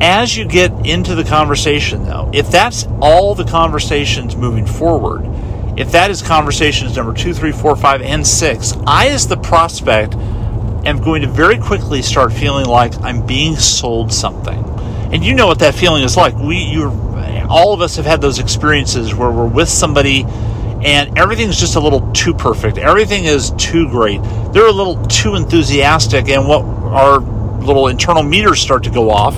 As 0.03 0.37
you 0.37 0.47
get 0.47 0.87
into 0.87 1.15
the 1.15 1.25
conversation 1.25 2.05
though, 2.05 2.31
if 2.33 2.51
that's 2.51 2.87
all 3.01 3.35
the 3.35 3.45
conversations 3.45 4.37
moving 4.37 4.67
forward, 4.67 5.23
if 5.79 5.93
that 5.93 6.11
is 6.11 6.23
conversations 6.23 6.97
number 6.97 7.15
two, 7.15 7.33
three, 7.33 7.53
four, 7.53 7.75
five, 7.75 8.03
and 8.03 8.27
six, 8.27 8.75
I 8.87 9.09
as 9.09 9.27
the 9.27 9.37
prospect 9.37 10.15
am 10.15 11.03
going 11.03 11.23
to 11.23 11.29
very 11.29 11.59
quickly 11.59 12.03
start 12.03 12.33
feeling 12.33 12.67
like 12.67 12.99
I'm 13.03 13.27
being 13.27 13.57
sold 13.57 14.13
something. 14.13 14.63
And 15.13 15.25
you 15.25 15.35
know 15.35 15.47
what 15.47 15.59
that 15.61 15.75
feeling 15.75 16.03
is 16.03 16.17
like. 16.17 16.35
We 16.37 16.59
you 16.59 16.91
all 17.49 17.73
of 17.73 17.81
us 17.81 17.97
have 17.97 18.07
had 18.07 18.21
those 18.21 18.39
experiences 18.39 19.15
where 19.15 19.31
we're 19.31 19.49
with 19.49 19.69
somebody 19.69 20.25
and 20.83 21.19
everything's 21.19 21.59
just 21.59 21.77
a 21.77 21.81
little 21.81 22.11
too 22.13 22.35
perfect. 22.35 22.79
Everything 22.79 23.25
is 23.25 23.51
too 23.53 23.89
great. 23.89 24.23
They're 24.53 24.67
a 24.67 24.73
little 24.73 25.05
too 25.07 25.35
enthusiastic, 25.35 26.29
and 26.29 26.49
what 26.49 26.63
our 26.65 27.19
little 27.19 27.89
internal 27.89 28.23
meters 28.23 28.61
start 28.61 28.85
to 28.85 28.91
go 28.91 29.11
off, 29.11 29.37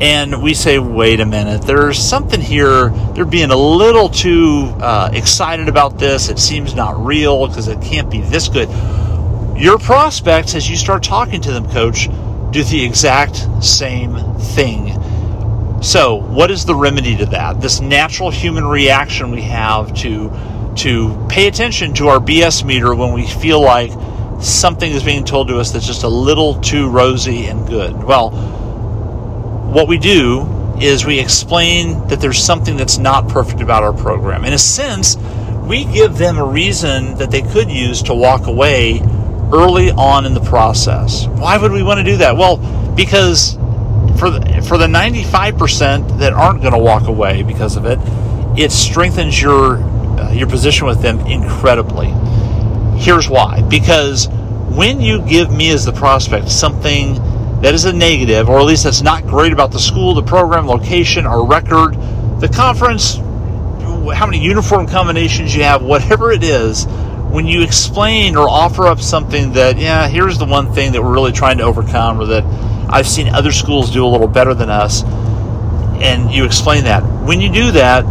and 0.00 0.42
we 0.42 0.54
say, 0.54 0.78
"Wait 0.78 1.20
a 1.20 1.26
minute, 1.26 1.62
there's 1.62 1.98
something 1.98 2.40
here. 2.40 2.90
They're 3.14 3.24
being 3.24 3.50
a 3.50 3.56
little 3.56 4.08
too 4.08 4.72
uh, 4.80 5.10
excited 5.12 5.68
about 5.68 5.98
this. 5.98 6.28
It 6.28 6.38
seems 6.38 6.74
not 6.74 7.04
real 7.04 7.46
because 7.46 7.68
it 7.68 7.80
can't 7.80 8.10
be 8.10 8.20
this 8.20 8.48
good." 8.48 8.68
Your 9.56 9.78
prospects, 9.78 10.54
as 10.54 10.70
you 10.70 10.76
start 10.76 11.02
talking 11.02 11.40
to 11.42 11.52
them, 11.52 11.70
coach, 11.70 12.08
do 12.50 12.64
the 12.64 12.82
exact 12.82 13.46
same 13.62 14.16
thing 14.38 15.00
so, 15.82 16.16
what 16.16 16.50
is 16.50 16.66
the 16.66 16.74
remedy 16.74 17.16
to 17.16 17.26
that? 17.26 17.62
This 17.62 17.80
natural 17.80 18.30
human 18.30 18.66
reaction 18.66 19.30
we 19.30 19.40
have 19.42 19.94
to 19.94 20.30
to 20.76 21.26
pay 21.28 21.48
attention 21.48 21.92
to 21.94 22.08
our 22.08 22.18
BS 22.18 22.64
meter 22.64 22.94
when 22.94 23.12
we 23.12 23.26
feel 23.26 23.60
like 23.60 23.90
something 24.40 24.90
is 24.90 25.02
being 25.02 25.24
told 25.24 25.48
to 25.48 25.58
us 25.58 25.70
that's 25.70 25.86
just 25.86 26.02
a 26.02 26.08
little 26.08 26.60
too 26.60 26.88
rosy 26.88 27.46
and 27.46 27.66
good. 27.66 28.02
Well, 28.02 28.30
what 28.30 29.88
we 29.88 29.98
do 29.98 30.46
is 30.80 31.04
we 31.04 31.20
explain 31.20 32.06
that 32.08 32.20
there's 32.20 32.42
something 32.42 32.76
that's 32.76 32.98
not 32.98 33.28
perfect 33.28 33.60
about 33.60 33.82
our 33.82 33.92
program. 33.92 34.44
In 34.44 34.52
a 34.52 34.58
sense, 34.58 35.16
we 35.66 35.84
give 35.84 36.16
them 36.16 36.38
a 36.38 36.44
reason 36.44 37.16
that 37.16 37.30
they 37.30 37.42
could 37.42 37.70
use 37.70 38.02
to 38.04 38.14
walk 38.14 38.46
away 38.46 39.00
early 39.52 39.90
on 39.90 40.24
in 40.26 40.34
the 40.34 40.40
process. 40.40 41.26
Why 41.26 41.58
would 41.58 41.72
we 41.72 41.82
want 41.82 41.98
to 41.98 42.04
do 42.04 42.16
that? 42.18 42.36
Well, 42.36 42.56
because 42.96 43.54
for 44.18 44.30
the, 44.30 44.64
for 44.66 44.78
the 44.78 44.86
95% 44.86 46.18
that 46.18 46.32
aren't 46.32 46.60
going 46.60 46.72
to 46.72 46.78
walk 46.78 47.08
away 47.08 47.42
because 47.42 47.76
of 47.76 47.84
it, 47.84 47.98
it 48.58 48.72
strengthens 48.72 49.40
your 49.40 49.78
uh, 50.20 50.30
your 50.32 50.48
position 50.48 50.86
with 50.86 51.00
them 51.00 51.18
incredibly. 51.20 52.08
Here's 52.98 53.28
why: 53.28 53.62
because 53.62 54.28
when 54.28 55.00
you 55.00 55.22
give 55.22 55.50
me 55.50 55.70
as 55.72 55.84
the 55.84 55.92
prospect 55.92 56.48
something 56.50 57.14
that 57.60 57.74
is 57.74 57.84
a 57.84 57.92
negative, 57.92 58.48
or 58.48 58.58
at 58.58 58.64
least 58.64 58.84
that's 58.84 59.02
not 59.02 59.24
great 59.24 59.52
about 59.52 59.72
the 59.72 59.78
school, 59.78 60.14
the 60.14 60.22
program, 60.22 60.66
location, 60.66 61.26
our 61.26 61.44
record, 61.44 61.94
the 62.40 62.48
conference, 62.48 63.16
how 64.14 64.26
many 64.26 64.38
uniform 64.38 64.86
combinations 64.86 65.54
you 65.54 65.62
have, 65.62 65.82
whatever 65.82 66.32
it 66.32 66.42
is, 66.42 66.86
when 67.30 67.46
you 67.46 67.62
explain 67.62 68.36
or 68.36 68.48
offer 68.48 68.86
up 68.86 69.00
something 69.00 69.52
that, 69.52 69.78
yeah, 69.78 70.08
here's 70.08 70.38
the 70.38 70.44
one 70.44 70.72
thing 70.72 70.92
that 70.92 71.02
we're 71.02 71.12
really 71.12 71.32
trying 71.32 71.58
to 71.58 71.64
overcome, 71.64 72.20
or 72.20 72.26
that 72.26 72.44
I've 72.88 73.06
seen 73.06 73.28
other 73.28 73.52
schools 73.52 73.90
do 73.90 74.04
a 74.04 74.08
little 74.08 74.26
better 74.26 74.54
than 74.54 74.70
us. 74.70 75.04
And 76.02 76.30
you 76.32 76.44
explain 76.44 76.84
that. 76.84 77.00
When 77.24 77.40
you 77.40 77.52
do 77.52 77.72
that, 77.72 78.04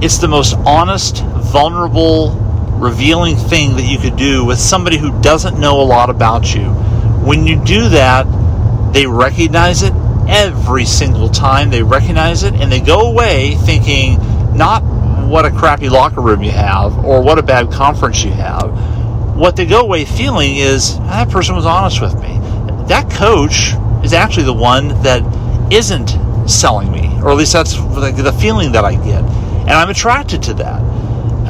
it's 0.00 0.18
the 0.18 0.28
most 0.28 0.54
honest, 0.66 1.24
vulnerable, 1.24 2.30
revealing 2.78 3.36
thing 3.36 3.76
that 3.76 3.82
you 3.82 3.98
could 3.98 4.16
do 4.16 4.44
with 4.44 4.58
somebody 4.58 4.96
who 4.96 5.20
doesn't 5.20 5.58
know 5.58 5.80
a 5.80 5.82
lot 5.82 6.10
about 6.10 6.54
you. 6.54 6.64
When 7.24 7.46
you 7.46 7.62
do 7.64 7.88
that, 7.88 8.24
they 8.92 9.06
recognize 9.06 9.82
it 9.82 9.92
every 10.28 10.84
single 10.84 11.28
time. 11.28 11.70
They 11.70 11.82
recognize 11.82 12.42
it 12.44 12.54
and 12.54 12.70
they 12.70 12.80
go 12.80 13.10
away 13.10 13.56
thinking 13.64 14.18
not 14.56 14.82
what 15.28 15.44
a 15.44 15.50
crappy 15.50 15.88
locker 15.88 16.20
room 16.20 16.42
you 16.42 16.50
have 16.50 17.04
or 17.04 17.22
what 17.22 17.38
a 17.38 17.42
bad 17.42 17.70
conference 17.70 18.22
you 18.22 18.30
have. 18.32 19.36
What 19.36 19.56
they 19.56 19.66
go 19.66 19.80
away 19.80 20.04
feeling 20.04 20.56
is 20.56 20.96
ah, 21.00 21.24
that 21.24 21.30
person 21.30 21.56
was 21.56 21.66
honest 21.66 22.00
with 22.00 22.14
me. 22.20 22.38
That 22.86 23.10
coach 23.10 23.72
is 24.04 24.12
actually 24.12 24.44
the 24.44 24.54
one 24.54 24.88
that 25.02 25.22
isn't 25.72 26.10
selling 26.48 26.90
me, 26.90 27.10
or 27.22 27.30
at 27.30 27.36
least 27.36 27.52
that's 27.52 27.74
the 27.74 28.36
feeling 28.40 28.72
that 28.72 28.84
I 28.84 28.94
get, 28.94 29.22
and 29.60 29.70
I'm 29.70 29.90
attracted 29.90 30.42
to 30.44 30.54
that. 30.54 30.80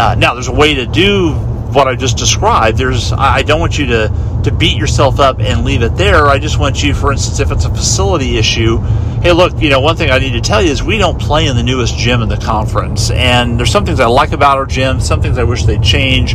Uh, 0.01 0.15
now, 0.17 0.35
there's 0.35 0.49
a 0.49 0.53
way 0.53 0.75
to 0.75 0.87
do 0.87 1.35
what 1.73 1.87
I 1.87 1.95
just 1.95 2.17
described. 2.17 2.79
There's 2.79 3.13
I 3.13 3.43
don't 3.43 3.61
want 3.61 3.79
you 3.79 3.87
to 3.87 4.41
to 4.45 4.53
beat 4.53 4.77
yourself 4.77 5.21
up 5.21 5.41
and 5.41 5.65
leave 5.65 5.83
it 5.83 5.97
there. 5.97 6.27
I 6.27 6.39
just 6.39 6.59
want 6.59 6.83
you, 6.83 6.95
for 6.95 7.13
instance, 7.13 7.41
if 7.41 7.51
it's 7.51 7.65
a 7.65 7.71
facility 7.71 8.39
issue, 8.39 8.79
hey, 9.23 9.33
look, 9.33 9.61
you 9.61 9.69
know, 9.69 9.81
one 9.81 9.97
thing 9.97 10.11
I 10.11 10.19
need 10.19 10.33
to 10.33 10.41
tell 10.41 10.63
you 10.63 10.71
is 10.71 10.83
we 10.83 10.97
don't 10.97 11.21
play 11.21 11.47
in 11.47 11.57
the 11.57 11.63
newest 11.63 11.97
gym 11.97 12.23
in 12.23 12.29
the 12.29 12.37
conference, 12.37 13.11
and 13.11 13.59
there's 13.59 13.71
some 13.71 13.85
things 13.85 14.01
I 14.01 14.07
like 14.07 14.33
about 14.33 14.57
our 14.57 14.67
gym, 14.67 15.01
some 15.01 15.21
things 15.21 15.39
I 15.39 15.45
wish 15.45 15.65
they'd 15.65 15.83
change. 15.83 16.35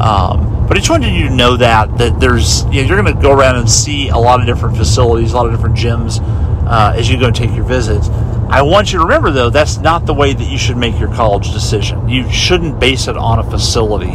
Um, 0.00 0.66
but 0.66 0.76
I 0.76 0.80
just 0.80 0.90
wanted 0.90 1.12
you 1.12 1.28
to 1.28 1.34
know 1.34 1.56
that 1.56 1.98
that 1.98 2.20
there's 2.20 2.64
you 2.66 2.82
know, 2.82 2.88
you're 2.88 3.02
going 3.02 3.14
to 3.14 3.20
go 3.20 3.32
around 3.32 3.56
and 3.56 3.68
see 3.68 4.08
a 4.08 4.16
lot 4.16 4.40
of 4.40 4.46
different 4.46 4.76
facilities, 4.76 5.32
a 5.32 5.36
lot 5.36 5.46
of 5.46 5.52
different 5.52 5.76
gyms 5.76 6.20
uh, 6.66 6.94
as 6.96 7.10
you 7.10 7.18
go 7.18 7.26
and 7.26 7.36
take 7.36 7.54
your 7.54 7.64
visits. 7.64 8.08
I 8.50 8.62
want 8.62 8.92
you 8.92 8.98
to 8.98 9.04
remember 9.04 9.30
though 9.30 9.50
that's 9.50 9.78
not 9.78 10.06
the 10.06 10.14
way 10.14 10.32
that 10.32 10.50
you 10.50 10.58
should 10.58 10.76
make 10.76 10.98
your 10.98 11.12
college 11.14 11.52
decision. 11.52 12.08
You 12.08 12.30
shouldn't 12.30 12.80
base 12.80 13.08
it 13.08 13.16
on 13.16 13.38
a 13.38 13.44
facility. 13.44 14.12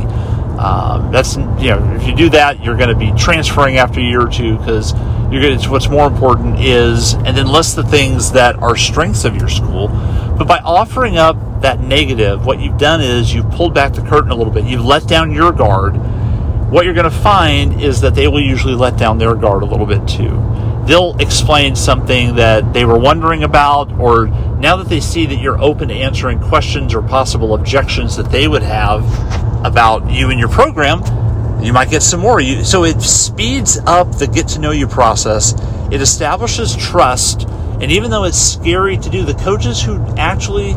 Um, 0.58 1.12
that's 1.12 1.36
you 1.36 1.70
know 1.70 1.96
if 1.96 2.08
you 2.08 2.16
do 2.16 2.30
that, 2.32 2.64
you're 2.64 2.78
going 2.78 2.90
to 2.90 2.96
be 2.96 3.12
transferring 3.18 3.78
after 3.78 4.00
a 4.00 4.04
year 4.04 4.22
or 4.22 4.30
two 4.30 4.58
because 4.58 4.94
you're 5.32 5.42
going 5.42 5.58
to, 5.58 5.72
what's 5.72 5.90
more 5.90 6.08
important 6.08 6.60
is 6.60 7.14
and 7.14 7.36
then 7.36 7.48
list 7.48 7.76
the 7.76 7.84
things 7.84 8.32
that 8.34 8.56
are 8.58 8.76
strengths 8.76 9.26
of 9.26 9.36
your 9.36 9.50
school. 9.50 9.88
But 10.38 10.48
by 10.48 10.60
offering 10.60 11.18
up 11.18 11.38
that 11.62 11.80
negative, 11.80 12.46
what 12.46 12.60
you've 12.60 12.78
done 12.78 13.02
is 13.02 13.34
you've 13.34 13.50
pulled 13.52 13.74
back 13.74 13.94
the 13.94 14.02
curtain 14.02 14.32
a 14.32 14.36
little 14.36 14.54
bit. 14.54 14.66
You've 14.66 14.86
let 14.86 15.08
down 15.08 15.32
your 15.32 15.52
guard 15.52 15.96
what 16.70 16.84
you're 16.84 16.96
going 16.96 17.10
to 17.10 17.10
find 17.10 17.82
is 17.82 18.02
that 18.02 18.16
they 18.16 18.28
will 18.28 18.42
usually 18.42 18.74
let 18.74 18.98
down 18.98 19.18
their 19.18 19.36
guard 19.36 19.64
a 19.64 19.66
little 19.66 19.86
bit 19.86 20.06
too. 20.08 20.32
They'll 20.86 21.16
explain 21.18 21.76
something 21.76 22.36
that 22.36 22.74
they 22.74 22.86
were 22.86 22.98
wondering 22.98 23.44
about, 23.44 23.92
or 23.94 24.28
now 24.28 24.78
that 24.78 24.88
they 24.88 25.00
see 25.00 25.26
that 25.26 25.38
you're 25.38 25.60
open 25.60 25.88
to 25.88 25.94
answering 25.94 26.40
questions 26.40 26.94
or 26.94 27.02
possible 27.02 27.56
objections 27.56 28.16
that 28.18 28.32
they 28.32 28.48
would 28.48 28.64
have 28.64 29.04
about 29.66 30.12
you 30.12 30.30
and 30.30 30.40
your 30.40 30.50
program, 30.50 31.02
you 31.64 31.74
might 31.74 31.90
get 31.90 32.04
some 32.04 32.20
more. 32.20 32.40
You, 32.40 32.64
so 32.64 32.84
it 32.84 33.02
speeds 33.02 33.80
up 33.86 34.16
the 34.18 34.28
get 34.28 34.48
to 34.50 34.60
know 34.60 34.72
you 34.72 34.86
process. 34.88 35.54
It 35.92 36.02
establishes 36.02 36.76
trust, 36.76 37.48
and 37.82 37.92
even 37.92 38.12
though 38.12 38.26
it's 38.26 38.38
scary 38.38 38.98
to 38.98 39.10
do, 39.10 39.24
the 39.24 39.34
coaches 39.34 39.82
who 39.82 40.04
actually 40.18 40.74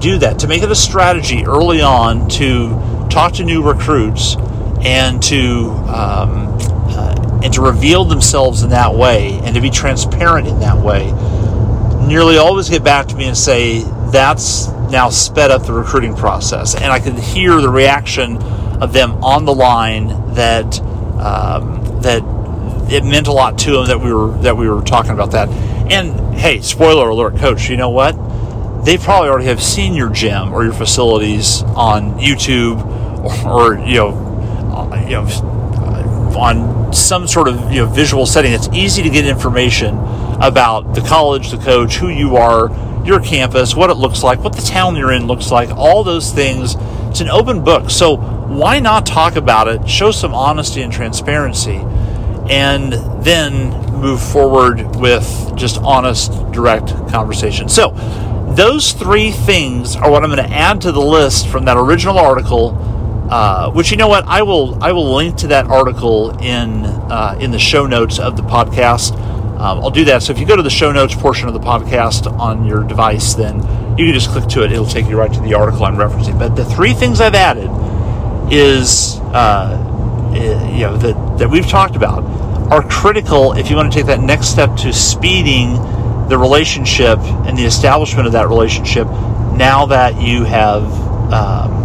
do 0.00 0.18
that 0.18 0.38
to 0.40 0.48
make 0.48 0.62
it 0.62 0.70
a 0.70 0.76
strategy 0.76 1.44
early 1.44 1.80
on 1.80 2.28
to 2.28 2.70
talk 3.10 3.32
to 3.34 3.44
new 3.44 3.62
recruits 3.62 4.36
and 4.84 5.22
to 5.24 5.70
um, 5.88 6.58
and 7.42 7.52
to 7.54 7.60
reveal 7.60 8.04
themselves 8.04 8.62
in 8.62 8.70
that 8.70 8.94
way 8.94 9.38
and 9.44 9.54
to 9.54 9.60
be 9.60 9.70
transparent 9.70 10.46
in 10.46 10.58
that 10.60 10.76
way 10.76 11.12
nearly 12.06 12.38
always 12.38 12.68
get 12.68 12.82
back 12.82 13.06
to 13.06 13.14
me 13.14 13.26
and 13.26 13.36
say 13.36 13.82
that's 14.10 14.68
now 14.90 15.10
sped 15.10 15.50
up 15.50 15.64
the 15.64 15.72
recruiting 15.72 16.16
process. 16.16 16.74
And 16.74 16.86
i 16.86 16.98
could 16.98 17.18
hear 17.18 17.60
the 17.60 17.68
reaction 17.68 18.38
of 18.82 18.92
them 18.92 19.22
on 19.22 19.44
the 19.44 19.54
line 19.54 20.08
that 20.34 20.80
um, 21.20 22.00
that 22.00 22.22
it 22.90 23.04
meant 23.04 23.26
a 23.26 23.32
lot 23.32 23.58
to 23.58 23.72
them 23.72 23.86
that 23.86 24.00
we 24.00 24.12
were 24.12 24.32
that 24.38 24.56
we 24.56 24.68
were 24.68 24.82
talking 24.82 25.12
about 25.12 25.32
that. 25.32 25.48
And 25.92 26.34
hey 26.34 26.60
spoiler 26.60 27.08
alert 27.10 27.36
coach 27.36 27.68
you 27.68 27.76
know 27.76 27.90
what? 27.90 28.16
They 28.84 28.96
probably 28.96 29.28
already 29.28 29.46
have 29.46 29.62
seen 29.62 29.94
your 29.94 30.08
gym 30.08 30.52
or 30.52 30.64
your 30.64 30.72
facilities 30.72 31.62
on 31.62 32.18
youtube 32.18 32.80
or, 33.44 33.74
or 33.74 33.78
you 33.78 33.96
know 33.96 34.28
you 35.08 35.14
know, 35.14 35.57
on 36.36 36.92
some 36.92 37.26
sort 37.26 37.48
of 37.48 37.72
you 37.72 37.84
know 37.84 37.86
visual 37.86 38.26
setting. 38.26 38.52
It's 38.52 38.68
easy 38.72 39.02
to 39.02 39.10
get 39.10 39.26
information 39.26 39.96
about 40.40 40.94
the 40.94 41.00
college, 41.00 41.50
the 41.50 41.58
coach, 41.58 41.96
who 41.96 42.08
you 42.08 42.36
are, 42.36 42.70
your 43.04 43.20
campus, 43.20 43.74
what 43.74 43.90
it 43.90 43.94
looks 43.94 44.22
like, 44.22 44.40
what 44.40 44.54
the 44.54 44.62
town 44.62 44.96
you're 44.96 45.12
in 45.12 45.26
looks 45.26 45.50
like. 45.50 45.70
All 45.70 46.04
those 46.04 46.32
things 46.32 46.76
it's 47.10 47.20
an 47.20 47.30
open 47.30 47.64
book. 47.64 47.90
So 47.90 48.16
why 48.16 48.80
not 48.80 49.06
talk 49.06 49.36
about 49.36 49.66
it, 49.66 49.88
show 49.88 50.10
some 50.10 50.34
honesty 50.34 50.82
and 50.82 50.92
transparency, 50.92 51.76
and 52.50 52.92
then 53.24 53.70
move 53.94 54.22
forward 54.22 54.96
with 54.96 55.52
just 55.56 55.78
honest, 55.78 56.32
direct 56.52 56.88
conversation. 57.10 57.68
So 57.68 57.90
those 58.54 58.92
three 58.92 59.30
things 59.30 59.96
are 59.96 60.10
what 60.10 60.22
I'm 60.22 60.30
going 60.30 60.46
to 60.46 60.54
add 60.54 60.82
to 60.82 60.92
the 60.92 61.00
list 61.00 61.48
from 61.48 61.64
that 61.64 61.76
original 61.76 62.18
article. 62.18 62.72
Uh, 63.30 63.70
which 63.72 63.90
you 63.90 63.96
know 63.98 64.08
what 64.08 64.24
I 64.26 64.42
will 64.42 64.82
I 64.82 64.92
will 64.92 65.14
link 65.14 65.36
to 65.38 65.48
that 65.48 65.66
article 65.66 66.30
in 66.40 66.86
uh, 66.86 67.36
in 67.38 67.50
the 67.50 67.58
show 67.58 67.86
notes 67.86 68.18
of 68.18 68.36
the 68.36 68.42
podcast. 68.42 69.12
Um, 69.58 69.80
I'll 69.80 69.90
do 69.90 70.04
that. 70.06 70.22
So 70.22 70.32
if 70.32 70.38
you 70.38 70.46
go 70.46 70.56
to 70.56 70.62
the 70.62 70.70
show 70.70 70.92
notes 70.92 71.14
portion 71.14 71.46
of 71.46 71.52
the 71.52 71.60
podcast 71.60 72.32
on 72.38 72.64
your 72.64 72.84
device, 72.84 73.34
then 73.34 73.56
you 73.98 74.06
can 74.06 74.14
just 74.14 74.30
click 74.30 74.48
to 74.50 74.64
it. 74.64 74.72
It'll 74.72 74.86
take 74.86 75.08
you 75.08 75.18
right 75.18 75.32
to 75.32 75.40
the 75.40 75.54
article 75.54 75.84
I'm 75.84 75.96
referencing. 75.96 76.38
But 76.38 76.56
the 76.56 76.64
three 76.64 76.94
things 76.94 77.20
I've 77.20 77.34
added 77.34 77.68
is 78.50 79.18
uh, 79.34 80.32
eh, 80.34 80.76
you 80.76 80.82
know 80.86 80.96
that 80.96 81.38
that 81.38 81.50
we've 81.50 81.66
talked 81.66 81.96
about 81.96 82.22
are 82.72 82.82
critical 82.88 83.52
if 83.54 83.68
you 83.68 83.76
want 83.76 83.92
to 83.92 83.98
take 83.98 84.06
that 84.06 84.20
next 84.20 84.48
step 84.48 84.74
to 84.76 84.92
speeding 84.92 85.74
the 86.28 86.38
relationship 86.38 87.18
and 87.18 87.58
the 87.58 87.64
establishment 87.64 88.26
of 88.26 88.32
that 88.32 88.48
relationship 88.48 89.06
now 89.56 89.86
that 89.86 90.20
you 90.20 90.44
have 90.44 90.84
um, 91.32 91.77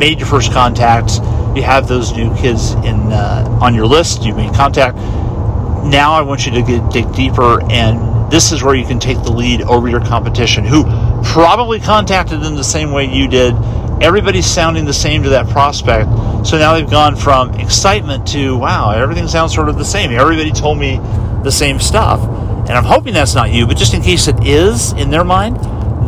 made 0.00 0.18
your 0.18 0.26
first 0.26 0.50
contacts 0.50 1.18
you 1.54 1.62
have 1.62 1.88
those 1.88 2.12
new 2.12 2.34
kids 2.36 2.72
in 2.72 3.12
uh, 3.12 3.58
on 3.60 3.74
your 3.74 3.86
list 3.86 4.22
you 4.22 4.34
made 4.34 4.54
contact. 4.54 4.96
Now 4.96 6.12
i 6.12 6.22
want 6.22 6.46
you 6.46 6.52
to 6.52 6.62
get, 6.62 6.90
dig 6.92 7.12
deeper 7.14 7.62
and 7.70 8.30
this 8.30 8.52
is 8.52 8.62
where 8.62 8.74
you 8.74 8.86
can 8.86 9.00
take 9.00 9.22
the 9.24 9.32
lead 9.32 9.62
over 9.62 9.88
your 9.88 10.00
competition 10.00 10.64
who 10.64 10.84
probably 11.24 11.80
contacted 11.80 12.40
them 12.40 12.54
the 12.54 12.64
same 12.64 12.92
way 12.92 13.04
you 13.04 13.26
did. 13.26 13.54
Everybody's 14.00 14.46
sounding 14.46 14.84
the 14.84 14.94
same 14.94 15.24
to 15.24 15.30
that 15.30 15.48
prospect. 15.48 16.08
So 16.46 16.56
now 16.56 16.74
they've 16.74 16.88
gone 16.88 17.16
from 17.16 17.54
excitement 17.54 18.26
to 18.28 18.56
wow 18.56 18.92
everything 18.92 19.26
sounds 19.26 19.54
sort 19.54 19.68
of 19.68 19.76
the 19.76 19.84
same. 19.84 20.12
Everybody 20.12 20.52
told 20.52 20.78
me 20.78 20.98
the 21.42 21.50
same 21.50 21.80
stuff. 21.80 22.20
And 22.68 22.78
I'm 22.78 22.84
hoping 22.84 23.12
that's 23.12 23.34
not 23.34 23.52
you, 23.52 23.66
but 23.66 23.76
just 23.76 23.94
in 23.94 24.02
case 24.02 24.28
it 24.28 24.46
is 24.46 24.92
in 24.92 25.10
their 25.10 25.24
mind, 25.24 25.56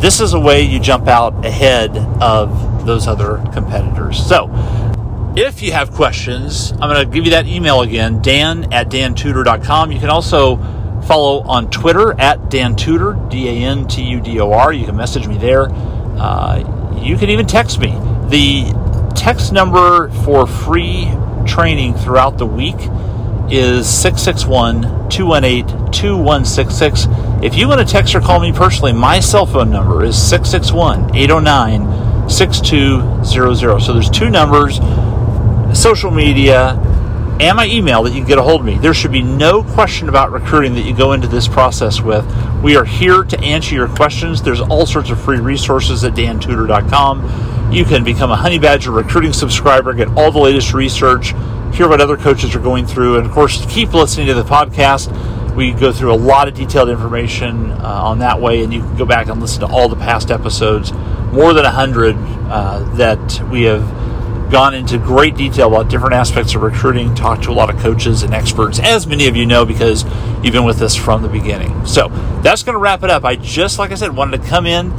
this 0.00 0.20
is 0.20 0.32
a 0.34 0.40
way 0.40 0.62
you 0.62 0.78
jump 0.78 1.08
out 1.08 1.44
ahead 1.44 1.96
of 2.20 2.71
those 2.86 3.06
other 3.06 3.42
competitors. 3.52 4.24
So, 4.24 4.50
if 5.36 5.62
you 5.62 5.72
have 5.72 5.92
questions, 5.92 6.72
I'm 6.72 6.90
going 6.90 6.96
to 6.96 7.06
give 7.06 7.24
you 7.24 7.30
that 7.30 7.46
email 7.46 7.80
again, 7.80 8.20
dan 8.20 8.72
at 8.72 8.90
dantudor.com. 8.90 9.90
You 9.90 9.98
can 9.98 10.10
also 10.10 10.56
follow 11.02 11.40
on 11.42 11.70
Twitter 11.70 12.18
at 12.20 12.50
Dan 12.50 12.76
Tudor, 12.76 13.18
D 13.28 13.48
A 13.48 13.66
N 13.66 13.86
T 13.86 14.02
U 14.02 14.20
D 14.20 14.40
O 14.40 14.52
R. 14.52 14.72
You 14.72 14.84
can 14.84 14.96
message 14.96 15.26
me 15.26 15.38
there. 15.38 15.68
Uh, 15.70 16.98
you 17.00 17.16
can 17.16 17.30
even 17.30 17.46
text 17.46 17.80
me. 17.80 17.92
The 18.28 19.12
text 19.16 19.52
number 19.52 20.10
for 20.24 20.46
free 20.46 21.10
training 21.46 21.94
throughout 21.94 22.38
the 22.38 22.46
week 22.46 22.76
is 23.50 23.88
661 23.88 25.08
218 25.10 25.92
2166. 25.92 27.06
If 27.42 27.56
you 27.56 27.68
want 27.68 27.80
to 27.80 27.86
text 27.86 28.14
or 28.14 28.20
call 28.20 28.40
me 28.40 28.52
personally, 28.52 28.92
my 28.92 29.20
cell 29.20 29.46
phone 29.46 29.70
number 29.70 30.04
is 30.04 30.16
661 30.16 31.14
809 31.16 32.11
6200. 32.32 33.80
So 33.80 33.92
there's 33.92 34.10
two 34.10 34.30
numbers, 34.30 34.78
social 35.78 36.10
media, 36.10 36.78
and 37.40 37.56
my 37.56 37.66
email 37.66 38.02
that 38.04 38.10
you 38.10 38.20
can 38.20 38.28
get 38.28 38.38
a 38.38 38.42
hold 38.42 38.60
of 38.60 38.66
me. 38.66 38.78
There 38.78 38.94
should 38.94 39.10
be 39.10 39.22
no 39.22 39.62
question 39.62 40.08
about 40.08 40.30
recruiting 40.30 40.74
that 40.74 40.82
you 40.82 40.94
go 40.94 41.12
into 41.12 41.26
this 41.26 41.48
process 41.48 42.00
with. 42.00 42.24
We 42.62 42.76
are 42.76 42.84
here 42.84 43.24
to 43.24 43.40
answer 43.40 43.74
your 43.74 43.88
questions. 43.88 44.42
There's 44.42 44.60
all 44.60 44.86
sorts 44.86 45.10
of 45.10 45.20
free 45.20 45.40
resources 45.40 46.04
at 46.04 46.14
dantudor.com. 46.14 47.72
You 47.72 47.84
can 47.84 48.04
become 48.04 48.30
a 48.30 48.36
Honey 48.36 48.58
Badger 48.58 48.90
recruiting 48.90 49.32
subscriber, 49.32 49.92
get 49.94 50.08
all 50.16 50.30
the 50.30 50.38
latest 50.38 50.74
research, 50.74 51.34
hear 51.74 51.88
what 51.88 52.00
other 52.00 52.16
coaches 52.16 52.54
are 52.54 52.60
going 52.60 52.86
through, 52.86 53.16
and 53.16 53.26
of 53.26 53.32
course, 53.32 53.64
keep 53.66 53.92
listening 53.92 54.26
to 54.26 54.34
the 54.34 54.44
podcast. 54.44 55.10
We 55.56 55.72
go 55.72 55.92
through 55.92 56.12
a 56.12 56.16
lot 56.16 56.48
of 56.48 56.54
detailed 56.54 56.90
information 56.90 57.72
uh, 57.72 58.02
on 58.04 58.18
that 58.20 58.40
way, 58.40 58.62
and 58.62 58.72
you 58.72 58.80
can 58.80 58.96
go 58.96 59.04
back 59.04 59.28
and 59.28 59.40
listen 59.40 59.60
to 59.60 59.66
all 59.66 59.88
the 59.88 59.96
past 59.96 60.30
episodes, 60.30 60.92
more 61.32 61.52
than 61.54 61.64
100 61.64 62.14
uh, 62.16 62.94
that 62.96 63.40
we 63.50 63.62
have 63.62 63.82
gone 64.52 64.74
into 64.74 64.98
great 64.98 65.34
detail 65.34 65.68
about 65.68 65.88
different 65.88 66.14
aspects 66.14 66.54
of 66.54 66.62
recruiting, 66.62 67.14
talked 67.14 67.44
to 67.44 67.50
a 67.50 67.54
lot 67.54 67.74
of 67.74 67.80
coaches 67.80 68.22
and 68.22 68.34
experts, 68.34 68.78
as 68.78 69.06
many 69.06 69.26
of 69.26 69.34
you 69.34 69.46
know 69.46 69.64
because 69.64 70.04
you've 70.44 70.52
been 70.52 70.64
with 70.64 70.82
us 70.82 70.94
from 70.94 71.22
the 71.22 71.28
beginning. 71.28 71.86
So 71.86 72.08
that's 72.42 72.62
going 72.62 72.74
to 72.74 72.78
wrap 72.78 73.02
it 73.02 73.08
up. 73.08 73.24
I 73.24 73.36
just, 73.36 73.78
like 73.78 73.92
I 73.92 73.94
said, 73.94 74.14
wanted 74.14 74.42
to 74.42 74.48
come 74.48 74.66
in, 74.66 74.90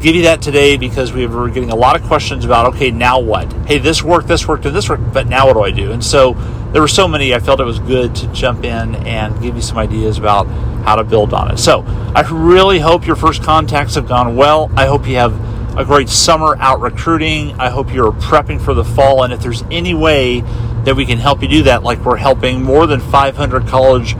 give 0.00 0.16
you 0.16 0.22
that 0.22 0.42
today 0.42 0.76
because 0.76 1.12
we 1.12 1.24
were 1.26 1.48
getting 1.48 1.70
a 1.70 1.76
lot 1.76 1.94
of 1.94 2.02
questions 2.08 2.44
about, 2.44 2.74
okay, 2.74 2.90
now 2.90 3.20
what? 3.20 3.50
Hey, 3.66 3.78
this 3.78 4.02
worked, 4.02 4.26
this 4.26 4.48
worked, 4.48 4.66
and 4.66 4.74
this 4.74 4.88
worked, 4.88 5.12
but 5.12 5.28
now 5.28 5.46
what 5.46 5.54
do 5.54 5.60
I 5.60 5.70
do? 5.70 5.92
And 5.92 6.04
so 6.04 6.34
there 6.74 6.82
were 6.82 6.88
so 6.88 7.06
many, 7.06 7.32
I 7.32 7.38
felt 7.38 7.60
it 7.60 7.64
was 7.64 7.78
good 7.78 8.16
to 8.16 8.26
jump 8.32 8.64
in 8.64 8.96
and 8.96 9.40
give 9.40 9.54
you 9.54 9.62
some 9.62 9.78
ideas 9.78 10.18
about 10.18 10.48
how 10.84 10.96
to 10.96 11.04
build 11.04 11.32
on 11.32 11.52
it. 11.52 11.58
So 11.58 11.84
I 12.16 12.28
really 12.28 12.80
hope 12.80 13.06
your 13.06 13.14
first 13.14 13.44
contacts 13.44 13.94
have 13.94 14.08
gone 14.08 14.34
well. 14.34 14.72
I 14.76 14.86
hope 14.86 15.06
you 15.06 15.14
have 15.14 15.78
a 15.78 15.84
great 15.84 16.08
summer 16.08 16.56
out 16.58 16.80
recruiting. 16.80 17.52
I 17.60 17.70
hope 17.70 17.94
you're 17.94 18.10
prepping 18.10 18.60
for 18.60 18.74
the 18.74 18.82
fall. 18.82 19.22
And 19.22 19.32
if 19.32 19.40
there's 19.40 19.62
any 19.70 19.94
way 19.94 20.40
that 20.82 20.96
we 20.96 21.06
can 21.06 21.18
help 21.18 21.42
you 21.42 21.48
do 21.48 21.62
that, 21.62 21.84
like 21.84 22.00
we're 22.04 22.16
helping 22.16 22.64
more 22.64 22.88
than 22.88 22.98
500 22.98 23.68
college 23.68 24.16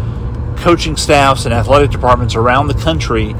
coaching 0.56 0.96
staffs 0.96 1.46
and 1.46 1.52
athletic 1.52 1.90
departments 1.90 2.36
around 2.36 2.68
the 2.68 2.74
country, 2.74 3.34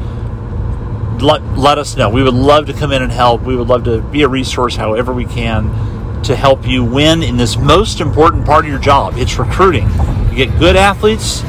let, 1.25 1.41
let 1.57 1.79
us 1.79 1.97
know. 1.97 2.09
We 2.09 2.25
would 2.25 2.35
love 2.35 2.67
to 2.67 2.73
come 2.73 2.91
in 2.91 3.01
and 3.01 3.13
help. 3.13 3.43
We 3.43 3.55
would 3.55 3.69
love 3.69 3.85
to 3.85 4.01
be 4.01 4.23
a 4.23 4.29
resource 4.29 4.75
however 4.75 5.13
we 5.13 5.25
can 5.25 5.94
to 6.25 6.35
help 6.35 6.67
you 6.67 6.85
win 6.85 7.23
in 7.23 7.37
this 7.37 7.57
most 7.57 8.01
important 8.01 8.47
part 8.47 8.65
of 8.65 8.71
your 8.71 8.81
job. 8.81 9.15
It's 9.17 9.39
recruiting. 9.39 9.89
You 10.31 10.37
get 10.37 10.59
good 10.59 10.77
athletes 10.77 11.45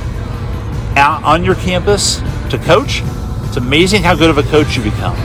out 0.95 1.23
on 1.23 1.43
your 1.43 1.55
campus 1.55 2.19
to 2.49 2.57
coach. 2.57 3.01
It's 3.45 3.57
amazing 3.57 4.03
how 4.03 4.15
good 4.15 4.29
of 4.29 4.37
a 4.37 4.43
coach 4.43 4.75
you 4.75 4.83
become. 4.83 5.15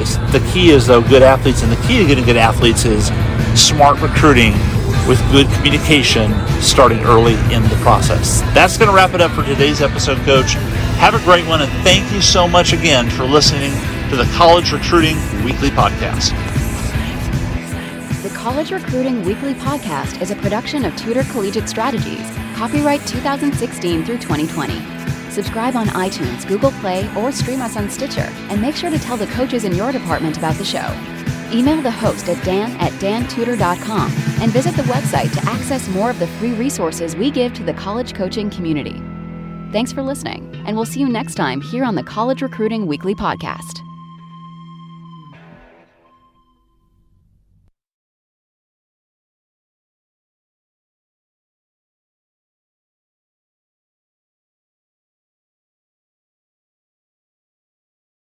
It's, 0.00 0.16
the 0.32 0.46
key 0.52 0.70
is 0.70 0.86
though 0.86 1.02
good 1.02 1.22
athletes, 1.22 1.62
and 1.62 1.70
the 1.70 1.80
key 1.86 1.98
to 1.98 2.06
getting 2.06 2.24
good 2.24 2.36
athletes 2.36 2.84
is 2.84 3.06
smart 3.54 4.00
recruiting 4.00 4.52
with 5.06 5.20
good 5.30 5.46
communication 5.54 6.32
starting 6.60 7.00
early 7.00 7.34
in 7.54 7.62
the 7.64 7.78
process. 7.82 8.40
That's 8.54 8.76
going 8.76 8.88
to 8.88 8.94
wrap 8.94 9.14
it 9.14 9.20
up 9.20 9.30
for 9.32 9.44
today's 9.44 9.80
episode, 9.82 10.18
Coach. 10.24 10.54
Have 10.98 11.14
a 11.14 11.24
great 11.24 11.46
one, 11.46 11.62
and 11.62 11.70
thank 11.84 12.12
you 12.12 12.20
so 12.20 12.48
much 12.48 12.72
again 12.72 13.08
for 13.08 13.24
listening 13.24 13.72
to 14.10 14.16
the 14.16 14.24
College 14.36 14.72
Recruiting 14.72 15.16
Weekly 15.44 15.70
Podcast. 15.70 16.49
College 18.40 18.72
Recruiting 18.72 19.22
Weekly 19.22 19.52
Podcast 19.52 20.22
is 20.22 20.30
a 20.30 20.36
production 20.36 20.86
of 20.86 20.96
Tudor 20.96 21.24
Collegiate 21.24 21.68
Strategies, 21.68 22.26
copyright 22.56 23.06
2016 23.06 24.02
through 24.02 24.16
2020. 24.16 24.80
Subscribe 25.30 25.76
on 25.76 25.88
iTunes, 25.88 26.48
Google 26.48 26.70
Play, 26.80 27.06
or 27.16 27.32
stream 27.32 27.60
us 27.60 27.76
on 27.76 27.90
Stitcher, 27.90 28.26
and 28.48 28.62
make 28.62 28.76
sure 28.76 28.88
to 28.88 28.98
tell 28.98 29.18
the 29.18 29.26
coaches 29.26 29.64
in 29.64 29.74
your 29.74 29.92
department 29.92 30.38
about 30.38 30.54
the 30.54 30.64
show. 30.64 30.88
Email 31.52 31.82
the 31.82 31.90
host 31.90 32.30
at 32.30 32.42
dan 32.42 32.70
at 32.80 32.92
dantudor.com 32.92 34.10
and 34.40 34.50
visit 34.52 34.74
the 34.74 34.84
website 34.84 35.30
to 35.34 35.50
access 35.50 35.86
more 35.88 36.08
of 36.08 36.18
the 36.18 36.26
free 36.38 36.52
resources 36.52 37.14
we 37.14 37.30
give 37.30 37.52
to 37.52 37.62
the 37.62 37.74
college 37.74 38.14
coaching 38.14 38.48
community. 38.48 39.02
Thanks 39.70 39.92
for 39.92 40.02
listening, 40.02 40.50
and 40.66 40.76
we'll 40.76 40.86
see 40.86 41.00
you 41.00 41.10
next 41.10 41.34
time 41.34 41.60
here 41.60 41.84
on 41.84 41.94
the 41.94 42.02
College 42.02 42.40
Recruiting 42.40 42.86
Weekly 42.86 43.14
Podcast. 43.14 43.86